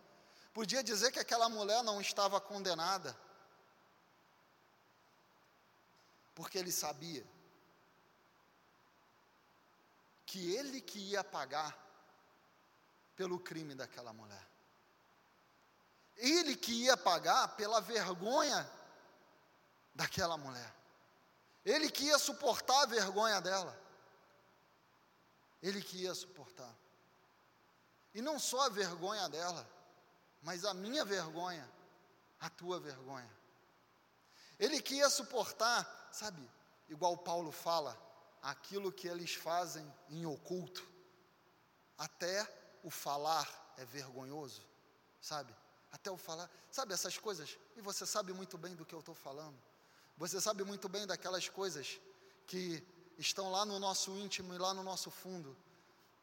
[0.54, 3.16] podia dizer que aquela mulher não estava condenada,
[6.34, 7.26] porque ele sabia
[10.36, 11.74] que ele que ia pagar
[13.16, 14.46] pelo crime daquela mulher.
[16.18, 18.70] Ele que ia pagar pela vergonha
[19.94, 20.76] daquela mulher.
[21.64, 23.82] Ele que ia suportar a vergonha dela.
[25.64, 26.76] Ele que ia suportar.
[28.14, 29.66] E não só a vergonha dela,
[30.42, 31.66] mas a minha vergonha,
[32.42, 33.32] a tua vergonha.
[34.60, 36.46] Ele que ia suportar, sabe,
[36.90, 38.05] igual Paulo fala,
[38.46, 40.88] aquilo que eles fazem em oculto.
[41.98, 42.48] Até
[42.84, 44.62] o falar é vergonhoso,
[45.20, 45.54] sabe?
[45.92, 47.58] Até o falar, sabe essas coisas?
[47.76, 49.58] E você sabe muito bem do que eu estou falando.
[50.16, 52.00] Você sabe muito bem daquelas coisas
[52.46, 52.86] que
[53.18, 55.58] estão lá no nosso íntimo e lá no nosso fundo,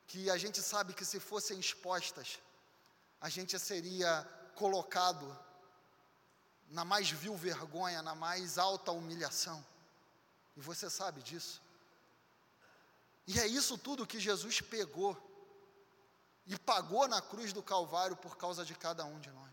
[0.06, 2.38] que a gente sabe que se fossem expostas,
[3.20, 4.22] a gente seria
[4.54, 5.26] colocado
[6.68, 9.64] na mais vil vergonha, na mais alta humilhação.
[10.56, 11.60] E você sabe disso.
[13.26, 15.16] E é isso tudo que Jesus pegou
[16.46, 19.52] e pagou na cruz do Calvário por causa de cada um de nós.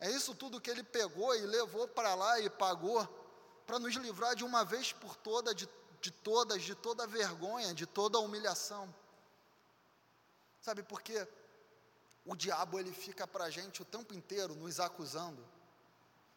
[0.00, 3.06] É isso tudo que ele pegou e levou para lá e pagou
[3.66, 5.68] para nos livrar de uma vez por toda, de,
[6.00, 8.92] de todas, de toda vergonha, de toda humilhação.
[10.60, 11.26] Sabe, porque
[12.24, 15.44] o diabo ele fica para a gente o tempo inteiro nos acusando,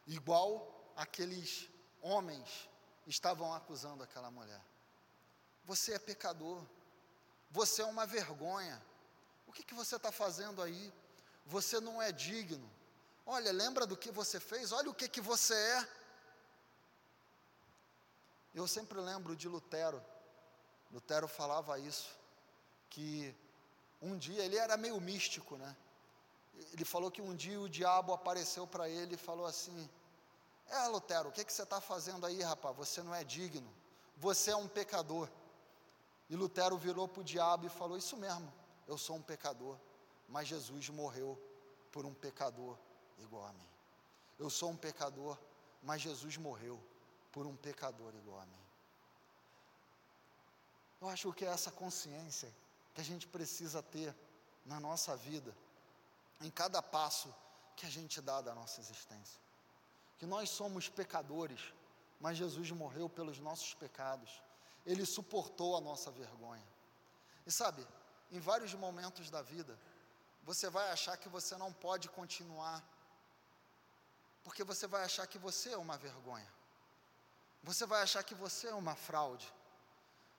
[0.06, 1.68] igual aqueles
[2.00, 2.68] homens
[3.06, 4.62] estavam acusando aquela mulher.
[5.66, 6.64] Você é pecador,
[7.50, 8.80] você é uma vergonha.
[9.46, 10.92] O que, que você está fazendo aí?
[11.44, 12.70] Você não é digno.
[13.24, 14.70] Olha, lembra do que você fez?
[14.70, 15.88] Olha o que, que você é.
[18.54, 20.02] Eu sempre lembro de Lutero.
[20.92, 22.10] Lutero falava isso,
[22.88, 23.34] que
[24.00, 25.76] um dia ele era meio místico, né?
[26.72, 29.90] Ele falou que um dia o diabo apareceu para ele e falou assim:
[30.68, 32.76] É, Lutero, o que, que você está fazendo aí, rapaz?
[32.76, 33.70] Você não é digno,
[34.16, 35.28] você é um pecador.
[36.28, 38.52] E Lutero virou para o diabo e falou: Isso mesmo,
[38.86, 39.78] eu sou um pecador,
[40.28, 41.40] mas Jesus morreu
[41.92, 42.76] por um pecador
[43.18, 43.68] igual a mim.
[44.38, 45.38] Eu sou um pecador,
[45.82, 46.82] mas Jesus morreu
[47.32, 48.66] por um pecador igual a mim.
[51.00, 52.52] Eu acho que é essa consciência
[52.94, 54.14] que a gente precisa ter
[54.64, 55.54] na nossa vida,
[56.40, 57.32] em cada passo
[57.76, 59.40] que a gente dá da nossa existência.
[60.18, 61.60] Que nós somos pecadores,
[62.18, 64.42] mas Jesus morreu pelos nossos pecados,
[64.86, 66.66] Ele suportou a nossa vergonha.
[67.44, 67.86] E sabe,
[68.30, 69.78] em vários momentos da vida,
[70.42, 72.82] você vai achar que você não pode continuar,
[74.44, 76.50] porque você vai achar que você é uma vergonha.
[77.64, 79.52] Você vai achar que você é uma fraude.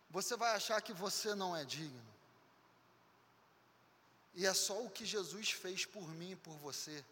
[0.09, 2.15] Você vai achar que você não é digno.
[4.33, 7.03] E é só o que Jesus fez por mim e por você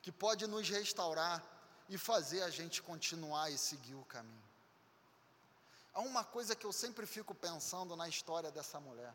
[0.00, 1.44] que pode nos restaurar
[1.88, 4.47] e fazer a gente continuar e seguir o caminho.
[5.94, 9.14] Há uma coisa que eu sempre fico pensando na história dessa mulher.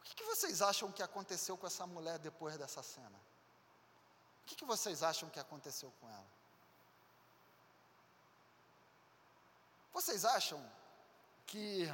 [0.00, 3.20] O que, que vocês acham que aconteceu com essa mulher depois dessa cena?
[4.42, 6.26] O que, que vocês acham que aconteceu com ela?
[9.92, 10.60] Vocês acham
[11.46, 11.92] que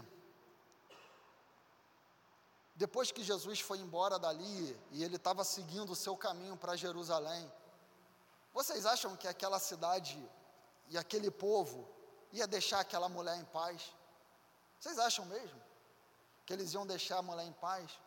[2.74, 7.50] depois que Jesus foi embora dali e ele estava seguindo o seu caminho para Jerusalém,
[8.52, 10.22] vocês acham que aquela cidade
[10.88, 11.88] e aquele povo
[12.38, 13.92] ia deixar aquela mulher em paz?
[14.78, 15.60] Vocês acham mesmo
[16.44, 17.98] que eles iam deixar a mulher em paz?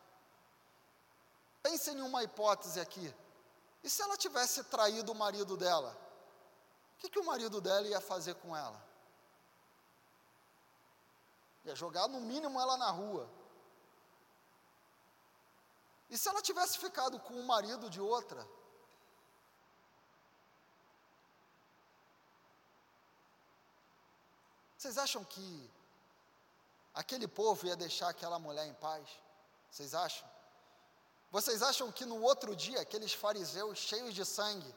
[1.62, 3.14] Pensem em uma hipótese aqui.
[3.82, 5.96] E se ela tivesse traído o marido dela?
[6.94, 8.80] O que, que o marido dela ia fazer com ela?
[11.64, 13.28] Ia jogar no mínimo ela na rua.
[16.08, 18.46] E se ela tivesse ficado com o marido de outra?
[24.80, 25.70] Vocês acham que
[26.94, 29.06] aquele povo ia deixar aquela mulher em paz?
[29.70, 30.26] Vocês acham?
[31.30, 34.74] Vocês acham que no outro dia aqueles fariseus cheios de sangue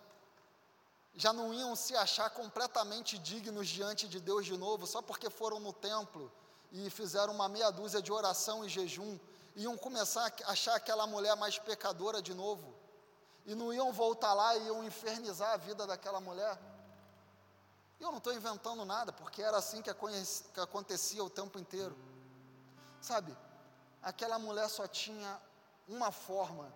[1.15, 5.61] já não iam se achar completamente dignos diante de Deus de novo só porque foram
[5.61, 6.29] no templo
[6.73, 9.17] e fizeram uma meia dúzia de oração e jejum
[9.55, 12.75] iam começar a achar aquela mulher mais pecadora de novo,
[13.45, 16.72] e não iam voltar lá e iam infernizar a vida daquela mulher.
[18.03, 19.91] Eu não estou inventando nada, porque era assim que,
[20.53, 21.95] que acontecia o tempo inteiro.
[22.99, 23.35] Sabe,
[24.01, 25.41] aquela mulher só tinha
[25.87, 26.71] uma forma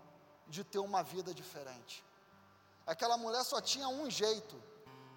[0.48, 2.04] de ter uma vida diferente.
[2.86, 4.62] Aquela mulher só tinha um jeito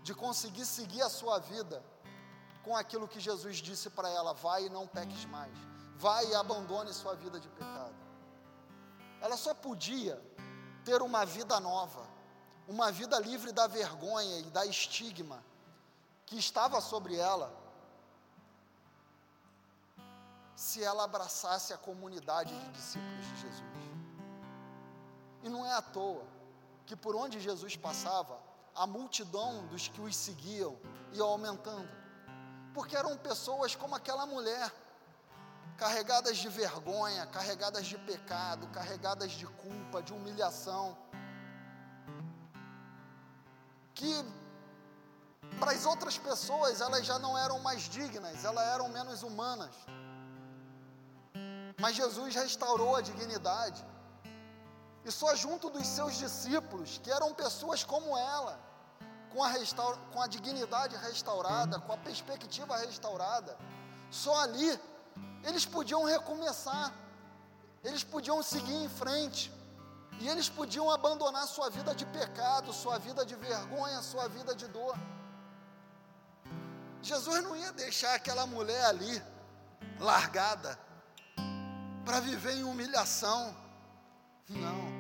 [0.03, 1.83] de conseguir seguir a sua vida
[2.65, 6.95] com aquilo que Jesus disse para ela: vai e não peques mais vai e abandone
[6.95, 7.95] sua vida de pecado.
[9.21, 10.19] Ela só podia
[10.83, 12.07] ter uma vida nova,
[12.67, 15.45] uma vida livre da vergonha e da estigma
[16.31, 17.53] que estava sobre ela,
[20.55, 23.85] se ela abraçasse a comunidade de discípulos de Jesus.
[25.43, 26.25] E não é à toa
[26.87, 28.39] que por onde Jesus passava,
[28.77, 30.79] a multidão dos que os seguiam
[31.13, 31.91] ia aumentando,
[32.73, 34.73] porque eram pessoas como aquela mulher
[35.77, 40.97] carregadas de vergonha, carregadas de pecado, carregadas de culpa, de humilhação,
[43.95, 44.25] que
[45.59, 49.75] para as outras pessoas elas já não eram mais dignas, elas eram menos humanas.
[51.79, 53.85] Mas Jesus restaurou a dignidade.
[55.05, 58.61] E só junto dos seus discípulos, que eram pessoas como ela,
[59.33, 63.57] com a, restaura, com a dignidade restaurada, com a perspectiva restaurada,
[64.11, 64.79] só ali
[65.43, 66.93] eles podiam recomeçar,
[67.83, 69.51] eles podiam seguir em frente,
[70.21, 74.67] e eles podiam abandonar sua vida de pecado, sua vida de vergonha, sua vida de
[74.69, 74.95] dor.
[77.03, 79.23] Jesus não ia deixar aquela mulher ali,
[79.99, 80.79] largada,
[82.05, 83.57] para viver em humilhação.
[84.49, 84.91] Não.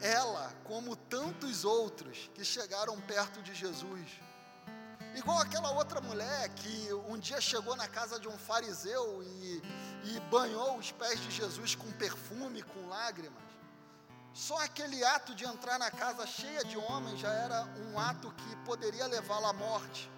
[0.00, 4.20] Ela, como tantos outros que chegaram perto de Jesus,
[5.14, 9.62] Igual aquela outra mulher que um dia chegou na casa de um fariseu e,
[10.04, 13.42] e banhou os pés de Jesus com perfume, com lágrimas.
[14.32, 18.56] Só aquele ato de entrar na casa cheia de homens já era um ato que
[18.64, 20.10] poderia levá-la à morte.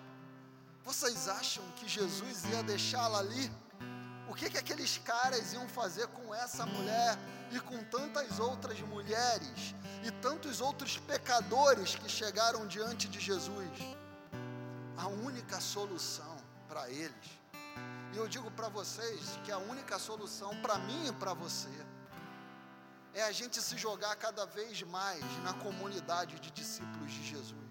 [0.84, 3.50] Vocês acham que Jesus ia deixá-la ali?
[4.28, 7.18] O que, que aqueles caras iam fazer com essa mulher
[7.50, 13.94] e com tantas outras mulheres e tantos outros pecadores que chegaram diante de Jesus?
[14.96, 16.36] a única solução
[16.68, 17.30] para eles.
[18.12, 21.68] E eu digo para vocês que a única solução para mim e para você
[23.12, 27.63] é a gente se jogar cada vez mais na comunidade de discípulos de Jesus.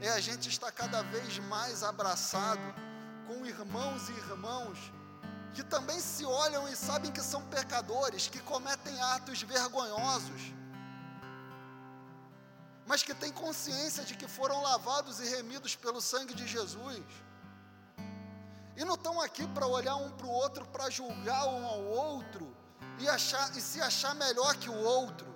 [0.00, 2.74] É a gente estar cada vez mais abraçado
[3.26, 4.92] com irmãos e irmãos
[5.54, 10.54] que também se olham e sabem que são pecadores, que cometem atos vergonhosos
[12.86, 17.02] mas que têm consciência de que foram lavados e remidos pelo sangue de Jesus.
[18.76, 22.54] E não estão aqui para olhar um para o outro, para julgar um ao outro
[22.98, 25.32] e, achar, e se achar melhor que o outro,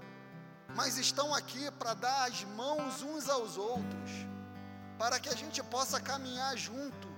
[0.75, 4.11] mas estão aqui para dar as mãos uns aos outros,
[4.99, 7.09] para que a gente possa caminhar juntos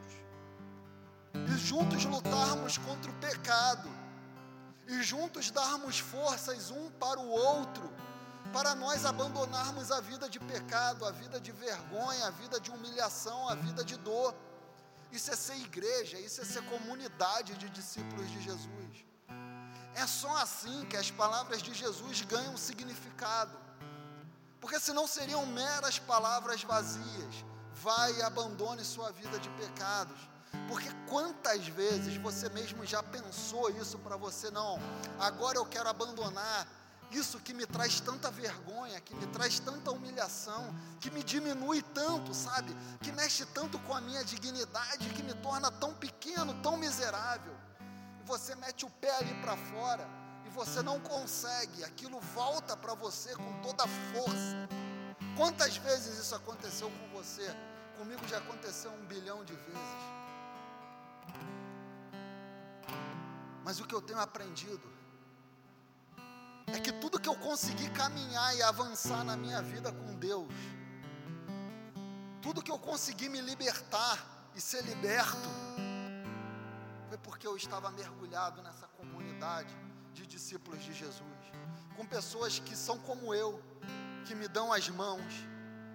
[1.34, 3.88] e juntos lutarmos contra o pecado
[4.86, 7.90] e juntos darmos forças um para o outro
[8.52, 13.48] para nós abandonarmos a vida de pecado, a vida de vergonha, a vida de humilhação,
[13.48, 14.34] a vida de dor.
[15.12, 19.04] Isso é ser igreja, isso é ser comunidade de discípulos de Jesus.
[19.94, 23.56] É só assim que as palavras de Jesus ganham significado.
[24.60, 27.44] Porque senão seriam meras palavras vazias.
[27.82, 30.18] Vai e abandone sua vida de pecados.
[30.68, 34.50] Porque quantas vezes você mesmo já pensou isso para você?
[34.50, 34.78] Não,
[35.18, 36.66] agora eu quero abandonar
[37.10, 42.32] isso que me traz tanta vergonha, que me traz tanta humilhação, que me diminui tanto,
[42.32, 42.76] sabe?
[43.00, 47.54] Que mexe tanto com a minha dignidade, que me torna tão pequeno, tão miserável.
[48.20, 50.06] E você mete o pé ali para fora
[50.46, 54.68] e você não consegue, aquilo volta para você com toda a força.
[55.36, 57.54] Quantas vezes isso aconteceu com você?
[58.01, 60.03] Comigo já aconteceu um bilhão de vezes.
[63.62, 64.90] Mas o que eu tenho aprendido
[66.74, 70.55] é que tudo que eu consegui caminhar e avançar na minha vida com Deus,
[72.40, 74.16] tudo que eu consegui me libertar
[74.55, 75.51] e ser liberto,
[77.11, 79.76] foi porque eu estava mergulhado nessa comunidade
[80.14, 81.42] de discípulos de Jesus,
[81.94, 83.62] com pessoas que são como eu,
[84.24, 85.34] que me dão as mãos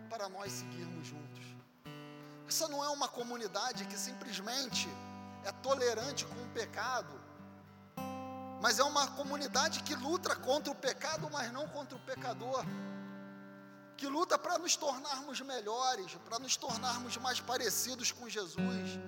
[0.07, 1.34] para nós seguirmos juntos.
[2.47, 4.87] Essa não é uma comunidade que simplesmente
[5.43, 7.25] é tolerante com o pecado
[8.65, 12.65] mas é uma comunidade que luta contra o pecado, mas não contra o pecador.
[13.95, 18.99] Que luta para nos tornarmos melhores, para nos tornarmos mais parecidos com Jesus,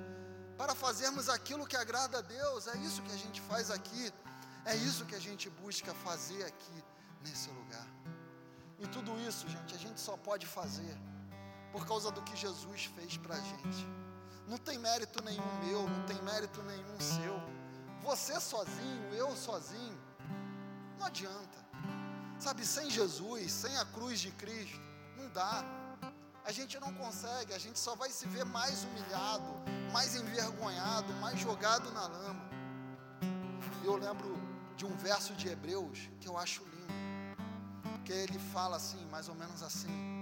[0.58, 2.68] para fazermos aquilo que agrada a Deus.
[2.68, 4.14] É isso que a gente faz aqui,
[4.64, 6.84] é isso que a gente busca fazer aqui
[7.24, 7.88] nesse lugar.
[8.80, 10.96] E tudo isso, gente, a gente só pode fazer
[11.78, 13.88] por causa do que Jesus fez para a gente.
[14.48, 17.58] Não tem mérito nenhum meu, não tem mérito nenhum seu
[18.08, 20.00] você sozinho, eu sozinho,
[20.98, 21.58] não adianta.
[22.40, 24.80] Sabe, sem Jesus, sem a cruz de Cristo,
[25.18, 25.62] não dá.
[26.46, 29.44] A gente não consegue, a gente só vai se ver mais humilhado,
[29.92, 32.50] mais envergonhado, mais jogado na lama.
[33.84, 34.34] Eu lembro
[34.78, 39.36] de um verso de Hebreus que eu acho lindo, que ele fala assim, mais ou
[39.36, 40.17] menos assim: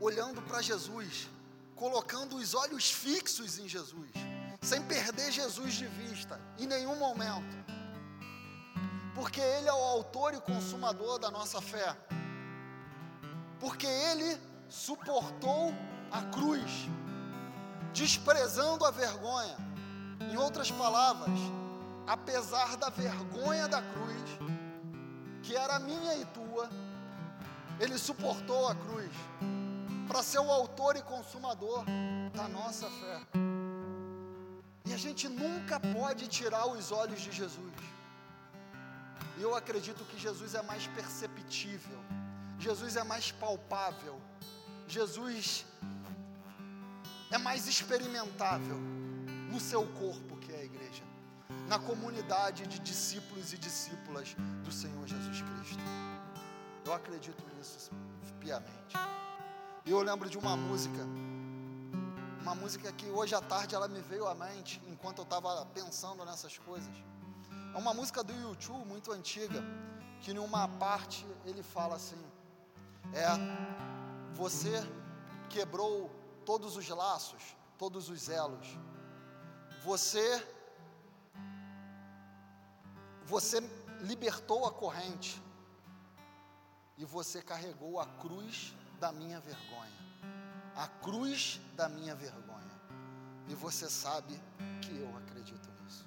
[0.00, 1.28] olhando para Jesus,
[1.76, 4.10] colocando os olhos fixos em Jesus
[4.60, 7.56] sem perder Jesus de vista, em nenhum momento,
[9.14, 11.96] porque Ele é o autor e consumador da nossa fé,
[13.58, 14.38] porque Ele
[14.68, 15.74] suportou
[16.10, 16.70] a cruz,
[17.92, 19.56] desprezando a vergonha,
[20.30, 21.38] em outras palavras,
[22.06, 24.22] apesar da vergonha da cruz,
[25.42, 26.68] que era minha e tua,
[27.78, 29.10] Ele suportou a cruz,
[30.10, 31.84] para ser o autor e consumador
[32.34, 33.20] da nossa fé.
[34.84, 37.76] E a gente nunca pode tirar os olhos de Jesus.
[39.38, 41.96] E eu acredito que Jesus é mais perceptível,
[42.58, 44.20] Jesus é mais palpável,
[44.88, 45.64] Jesus
[47.30, 48.78] é mais experimentável
[49.52, 51.04] no seu corpo, que é a igreja,
[51.68, 54.34] na comunidade de discípulos e discípulas
[54.64, 55.84] do Senhor Jesus Cristo.
[56.84, 57.92] Eu acredito nisso
[58.40, 58.96] piamente.
[59.90, 61.04] E eu lembro de uma música
[62.40, 66.24] uma música que hoje à tarde ela me veio à mente enquanto eu estava pensando
[66.24, 66.94] nessas coisas.
[67.74, 69.60] É uma música do YouTube muito antiga,
[70.20, 72.22] que em uma parte ele fala assim:
[73.12, 73.26] É,
[74.32, 74.80] você
[75.48, 76.08] quebrou
[76.46, 77.42] todos os laços,
[77.76, 78.68] todos os elos.
[79.82, 80.24] Você
[83.24, 83.58] você
[84.02, 85.42] libertou a corrente
[86.96, 90.00] e você carregou a cruz da minha vergonha
[90.80, 92.60] a cruz da minha vergonha.
[93.48, 94.40] E você sabe
[94.80, 96.06] que eu acredito nisso.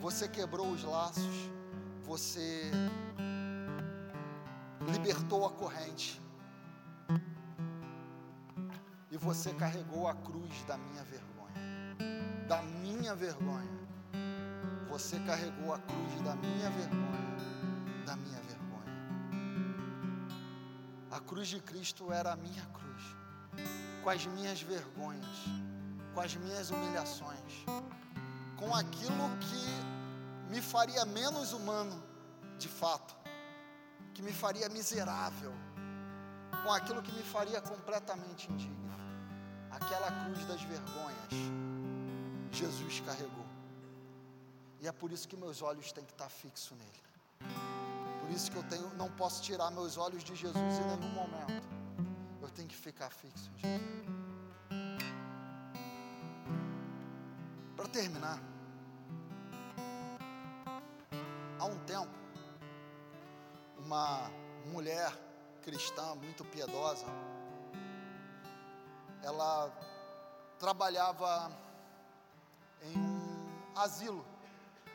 [0.00, 1.48] Você quebrou os laços,
[2.02, 2.70] você
[4.90, 6.20] libertou a corrente.
[9.12, 11.96] E você carregou a cruz da minha vergonha.
[12.48, 13.80] Da minha vergonha.
[14.88, 18.04] Você carregou a cruz da minha vergonha.
[18.06, 18.49] Da minha vergonha.
[21.40, 23.02] Cruz de Cristo era a minha cruz
[24.02, 25.38] com as minhas vergonhas,
[26.12, 27.64] com as minhas humilhações,
[28.58, 31.98] com aquilo que me faria menos humano,
[32.58, 33.16] de fato,
[34.12, 35.54] que me faria miserável,
[36.62, 38.94] com aquilo que me faria completamente indigno.
[39.70, 41.32] Aquela cruz das vergonhas,
[42.52, 43.46] Jesus carregou.
[44.78, 47.79] E é por isso que meus olhos têm que estar fixos nele.
[48.30, 51.68] Por isso que eu tenho, não posso tirar meus olhos de Jesus em nenhum momento
[52.40, 54.06] eu tenho que ficar fixo em Jesus.
[57.74, 58.40] Para terminar,
[61.58, 62.14] há um tempo,
[63.78, 64.30] uma
[64.66, 65.12] mulher
[65.62, 67.06] cristã muito piedosa,
[69.24, 69.76] ela
[70.56, 71.50] trabalhava
[72.82, 74.24] em um asilo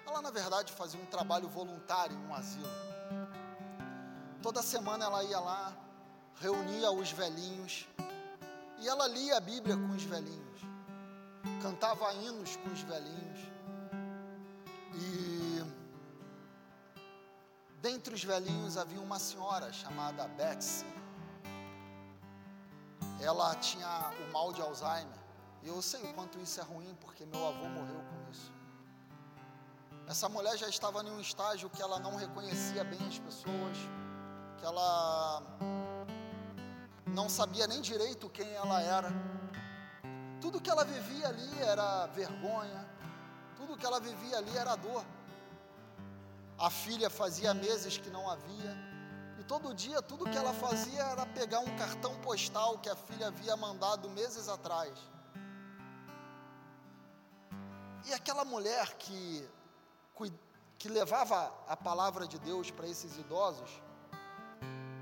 [0.07, 2.94] Ela, na verdade, fazia um trabalho voluntário em um asilo.
[4.45, 5.73] Toda semana ela ia lá,
[6.35, 7.87] reunia os velhinhos,
[8.77, 10.61] e ela lia a Bíblia com os velhinhos,
[11.63, 13.39] cantava hinos com os velhinhos,
[14.93, 15.65] e
[17.81, 20.85] dentre os velhinhos havia uma senhora chamada Betsy.
[23.19, 25.19] Ela tinha o mal de Alzheimer,
[25.63, 28.53] e eu sei o quanto isso é ruim, porque meu avô morreu com isso.
[30.07, 33.77] Essa mulher já estava em um estágio que ela não reconhecia bem as pessoas,
[34.65, 35.43] que ela
[37.05, 39.09] não sabia nem direito quem ela era.
[40.41, 42.83] Tudo que ela vivia ali era vergonha,
[43.55, 45.05] tudo que ela vivia ali era dor.
[46.57, 48.75] A filha fazia meses que não havia,
[49.39, 53.27] e todo dia tudo que ela fazia era pegar um cartão postal que a filha
[53.27, 54.97] havia mandado meses atrás.
[58.07, 59.47] E aquela mulher que,
[60.79, 63.84] que levava a palavra de Deus para esses idosos,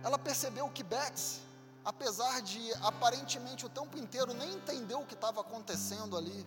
[0.04, 1.42] ela percebeu que Betsy,
[1.86, 6.46] apesar de aparentemente o tempo inteiro nem entender o que estava acontecendo ali,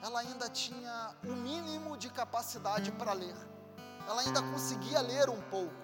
[0.00, 3.36] ela ainda tinha o um mínimo de capacidade para ler.
[4.06, 5.74] Ela ainda conseguia ler um pouco.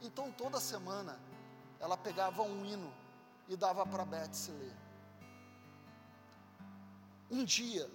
[0.00, 1.20] Então toda semana
[1.78, 2.92] ela pegava um hino
[3.48, 4.76] e dava para Betsy ler.
[7.30, 7.90] Um dia,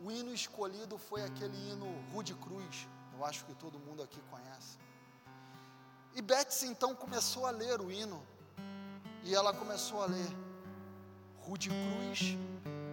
[0.00, 4.83] o hino escolhido foi aquele hino Rude Cruz, eu acho que todo mundo aqui conhece.
[6.14, 8.24] E Betsy então começou a ler o hino,
[9.24, 10.30] e ela começou a ler:
[11.38, 12.38] Rude Cruz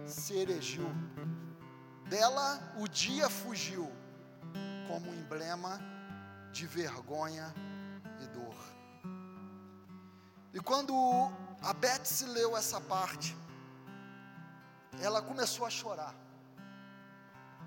[0.06, 0.88] se erigiu,
[2.08, 3.90] dela o dia fugiu,
[4.88, 5.80] como emblema
[6.50, 7.54] de vergonha
[8.22, 8.56] e dor.
[10.52, 10.92] E quando
[11.62, 13.36] a Betsy leu essa parte,
[15.00, 16.14] ela começou a chorar.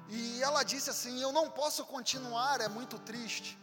[0.10, 3.58] E ela disse assim: Eu não posso continuar, é muito triste.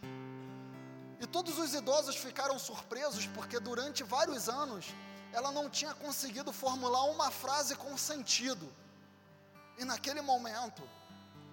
[1.23, 4.93] E todos os idosos ficaram surpresos porque durante vários anos
[5.31, 8.69] ela não tinha conseguido formular uma frase com sentido.
[9.77, 10.83] E naquele momento,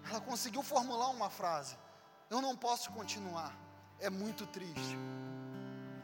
[0.09, 1.79] ela conseguiu formular uma frase:
[2.29, 3.57] Eu não posso continuar,
[4.01, 4.99] é muito triste.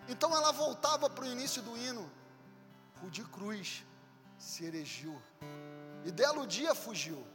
[0.08, 2.08] Então ela voltava para o início do hino:
[3.02, 3.84] Rude Cruz
[4.38, 5.20] se erigiu,
[6.04, 7.26] e dela o dia fugiu,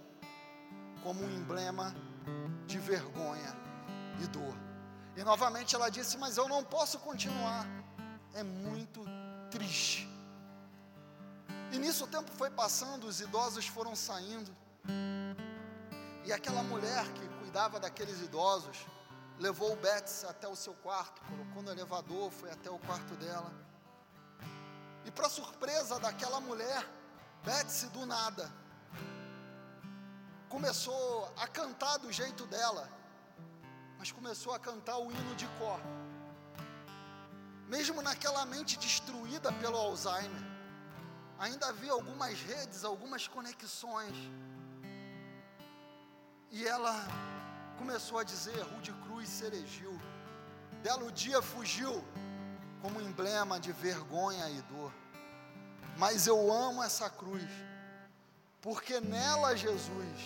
[1.03, 1.93] como um emblema
[2.67, 3.53] de vergonha
[4.23, 4.70] e dor.
[5.15, 7.65] E novamente ela disse: Mas eu não posso continuar.
[8.33, 9.03] É muito
[9.49, 10.09] triste.
[11.71, 14.55] E nisso o tempo foi passando, os idosos foram saindo.
[16.25, 18.77] E aquela mulher que cuidava daqueles idosos
[19.39, 23.51] levou o Betsy até o seu quarto, colocou no elevador, foi até o quarto dela.
[25.03, 26.85] E para surpresa daquela mulher,
[27.43, 28.51] Betsy do nada
[30.47, 32.89] começou a cantar do jeito dela
[34.01, 35.79] mas começou a cantar o hino de cor.
[37.67, 40.41] Mesmo naquela mente destruída pelo Alzheimer,
[41.37, 44.15] ainda havia algumas redes, algumas conexões.
[46.49, 46.95] E ela
[47.77, 49.95] começou a dizer: Rude Cruz Ceregiu.
[50.81, 52.03] Dela o dia fugiu
[52.81, 54.91] como emblema de vergonha e dor.
[55.95, 57.51] Mas eu amo essa cruz,
[58.63, 60.19] porque nela Jesus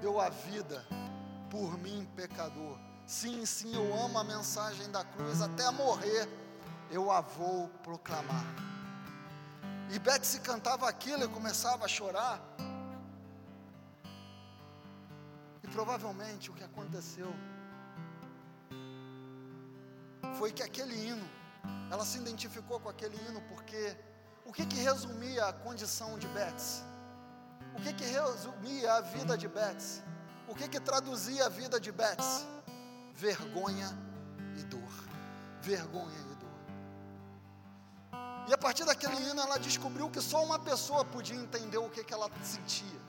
[0.00, 0.84] deu a vida
[1.54, 2.76] por mim, pecador.
[3.06, 6.28] Sim, sim, eu amo a mensagem da cruz, até morrer
[6.90, 8.44] eu a vou proclamar.
[9.92, 12.40] E Betsy cantava aquilo e começava a chorar.
[15.62, 17.32] E provavelmente o que aconteceu
[20.36, 21.28] foi que aquele hino,
[21.88, 23.96] ela se identificou com aquele hino porque
[24.44, 26.82] o que que resumia a condição de Betsy?
[27.76, 30.13] O que que resumia a vida de Betsy?
[30.48, 32.46] O que que traduzia a vida de Betsy?
[33.14, 33.96] Vergonha
[34.58, 34.92] e dor.
[35.60, 36.44] Vergonha e dor.
[38.48, 42.04] E a partir daquele hino ela descobriu que só uma pessoa podia entender o que,
[42.04, 43.00] que ela sentia.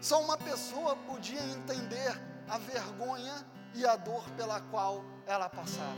[0.00, 5.96] Só uma pessoa podia entender a vergonha e a dor pela qual ela passava.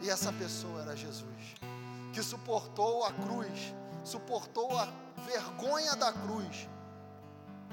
[0.00, 1.54] E essa pessoa era Jesus,
[2.12, 4.88] que suportou a cruz, suportou a
[5.24, 6.68] vergonha da cruz,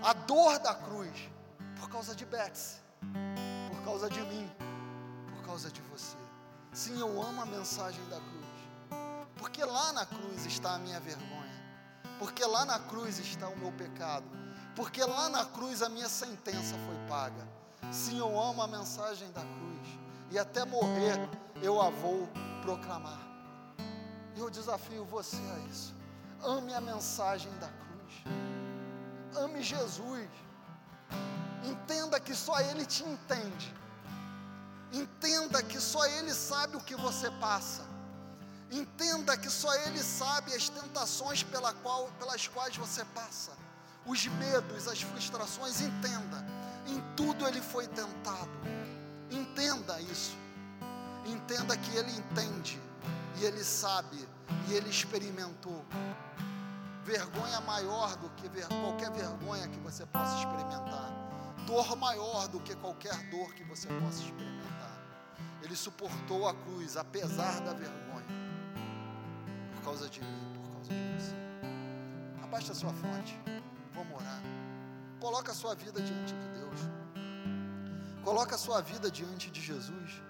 [0.01, 1.29] a dor da cruz,
[1.79, 2.79] por causa de Betsy,
[3.69, 4.49] por causa de mim,
[5.27, 6.17] por causa de você.
[6.73, 8.99] Sim, eu amo a mensagem da cruz,
[9.37, 11.63] porque lá na cruz está a minha vergonha,
[12.19, 14.25] porque lá na cruz está o meu pecado,
[14.75, 17.47] porque lá na cruz a minha sentença foi paga.
[17.91, 19.87] Sim, eu amo a mensagem da cruz,
[20.31, 21.17] e até morrer
[21.61, 22.27] eu a vou
[22.61, 23.19] proclamar.
[24.35, 25.95] Eu desafio você a isso.
[26.43, 28.23] Ame a mensagem da cruz.
[29.37, 30.29] Ame Jesus
[31.69, 33.73] Entenda que só Ele te entende.
[34.91, 37.83] Entenda que só Ele sabe o que você passa.
[38.71, 43.51] Entenda que só Ele sabe as tentações pela qual, pelas quais você passa,
[44.05, 45.81] os medos, as frustrações.
[45.81, 46.45] Entenda,
[46.87, 48.51] em tudo Ele foi tentado.
[49.31, 50.35] Entenda isso.
[51.25, 52.79] Entenda que Ele entende
[53.37, 54.27] e Ele sabe
[54.67, 55.83] e Ele experimentou.
[57.03, 61.11] Vergonha maior do que ver, qualquer vergonha que você possa experimentar,
[61.65, 64.99] dor maior do que qualquer dor que você possa experimentar.
[65.61, 68.25] Ele suportou a cruz, apesar da vergonha,
[69.73, 71.35] por causa de mim, por causa de você.
[72.43, 73.39] Abaixa a sua fronte,
[73.93, 74.41] vamos orar.
[75.19, 76.79] Coloca a sua vida diante de Deus.
[78.23, 80.21] Coloca a sua vida diante de Jesus.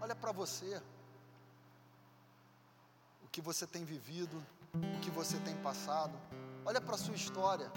[0.00, 0.80] Olha para você.
[3.32, 4.36] Que você tem vivido,
[4.74, 6.12] o que você tem passado.
[6.64, 7.72] Olha para a sua história.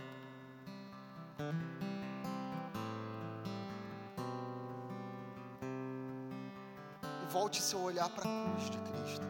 [7.23, 9.25] E volte seu olhar para a cruz de Cristo.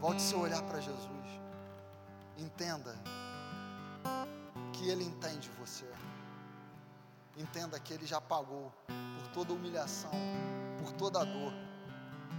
[0.00, 1.26] Volte seu olhar para Jesus.
[2.38, 2.94] Entenda
[4.72, 5.90] que Ele entende você.
[7.36, 10.12] Entenda que Ele já pagou por toda humilhação,
[10.78, 11.52] por toda dor,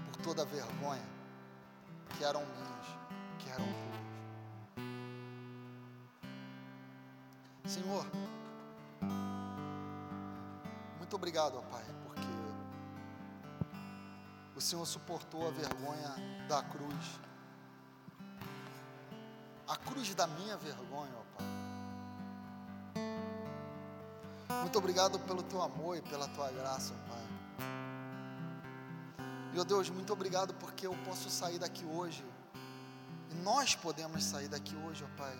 [0.06, 1.18] por toda vergonha
[2.18, 2.88] que eram minhas,
[7.66, 8.06] Senhor,
[10.98, 12.28] muito obrigado, ó Pai, porque
[14.56, 16.16] o Senhor suportou a vergonha
[16.48, 17.20] da cruz.
[19.68, 21.48] A cruz da minha vergonha, ó Pai.
[24.62, 27.28] Muito obrigado pelo teu amor e pela tua graça, ó Pai.
[29.54, 32.24] Meu Deus, muito obrigado porque eu posso sair daqui hoje.
[33.44, 35.38] Nós podemos sair daqui hoje, ó Pai.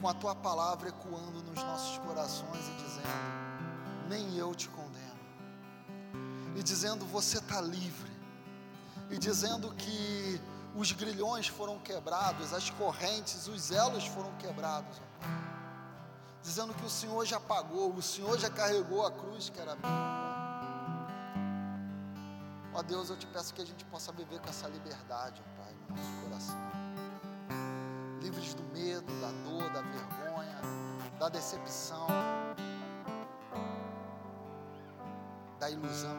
[0.00, 5.18] Com a tua palavra ecoando nos nossos corações e dizendo: Nem eu te condeno.
[6.56, 8.10] E dizendo: Você está livre.
[9.10, 10.40] E dizendo que
[10.74, 14.98] os grilhões foram quebrados, as correntes, os elos foram quebrados.
[14.98, 15.48] Ó Pai.
[16.42, 20.28] Dizendo que o Senhor já pagou, o Senhor já carregou a cruz que era minha.
[22.72, 25.57] Ó Deus, eu te peço que a gente possa viver com essa liberdade, ó
[25.88, 26.58] nosso coração.
[28.20, 30.60] Livres do medo, da dor, da vergonha,
[31.18, 32.06] da decepção,
[35.58, 36.16] da ilusão.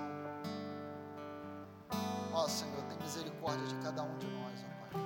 [2.33, 5.01] Ó Senhor, tem misericórdia de cada um de nós, ó Pai.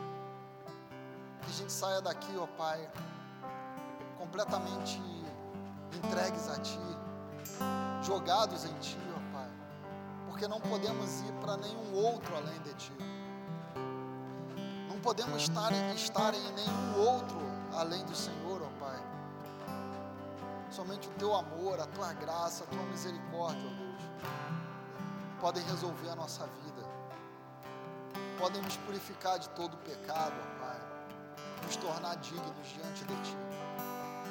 [1.41, 2.89] Que a gente saia daqui, ó Pai,
[4.17, 5.01] completamente
[5.95, 6.79] entregues a Ti,
[8.01, 9.49] jogados em Ti, ó Pai,
[10.27, 13.12] porque não podemos ir para nenhum outro além de Ti.
[15.03, 17.37] Podemos estar, estar em nenhum outro
[17.73, 19.03] além do Senhor, ó Pai.
[20.71, 24.01] Somente o Teu amor, a Tua graça, a Tua misericórdia, ó Deus,
[25.41, 26.87] podem resolver a nossa vida,
[28.39, 30.79] podem nos purificar de todo o pecado, ó Pai,
[31.65, 33.35] nos tornar dignos diante de Ti.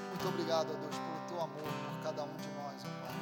[0.09, 3.15] Muito obrigado, ó Deus, pelo teu amor por cada um de nós, ó Pai.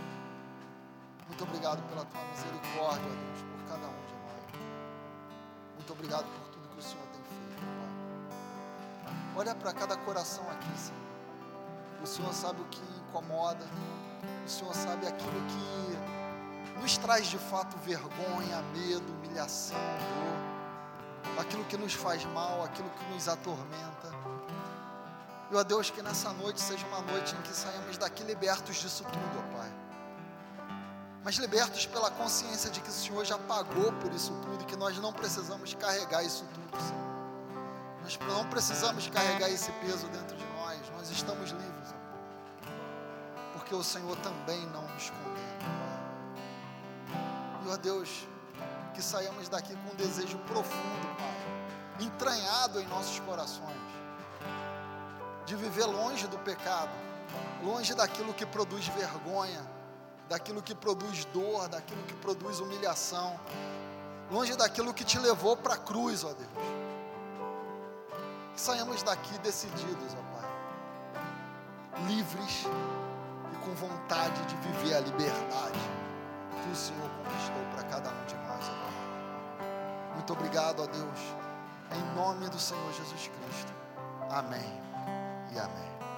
[1.27, 4.63] Muito obrigado pela tua misericórdia, ó Deus, por cada um de nós.
[5.75, 6.50] Muito obrigado por
[9.41, 11.01] Olha para cada coração aqui, Senhor.
[12.03, 12.79] O Senhor sabe o que
[13.09, 13.65] incomoda,
[14.45, 21.79] o Senhor sabe aquilo que nos traz de fato vergonha, medo, humilhação, dor, aquilo que
[21.79, 24.13] nos faz mal, aquilo que nos atormenta.
[25.51, 29.05] E, ó Deus, que nessa noite seja uma noite em que saímos daqui libertos disso
[29.05, 29.73] tudo, ó Pai.
[31.25, 34.77] Mas libertos pela consciência de que o Senhor já pagou por isso tudo e que
[34.77, 37.10] nós não precisamos carregar isso tudo, Senhor.
[38.19, 41.95] Não precisamos carregar esse peso dentro de nós, nós estamos livres.
[43.53, 46.01] Porque o Senhor também não nos condena.
[47.65, 48.27] E, ó Deus,
[48.95, 53.79] que saímos daqui com um desejo profundo, Pai, entranhado em nossos corações
[55.47, 56.91] de viver longe do pecado,
[57.63, 59.61] longe daquilo que produz vergonha,
[60.29, 63.39] daquilo que produz dor, daquilo que produz humilhação,
[64.31, 66.80] longe daquilo que te levou para a cruz, ó Deus.
[68.55, 70.51] Que saímos daqui decididos, ó Pai,
[72.07, 72.67] livres
[73.53, 75.81] e com vontade de viver a liberdade
[76.63, 80.15] que o Senhor conquistou para cada um de nós, ó Pai.
[80.15, 81.21] Muito obrigado, ó Deus,
[81.93, 83.73] em nome do Senhor Jesus Cristo.
[84.31, 84.81] Amém
[85.53, 86.10] e amém.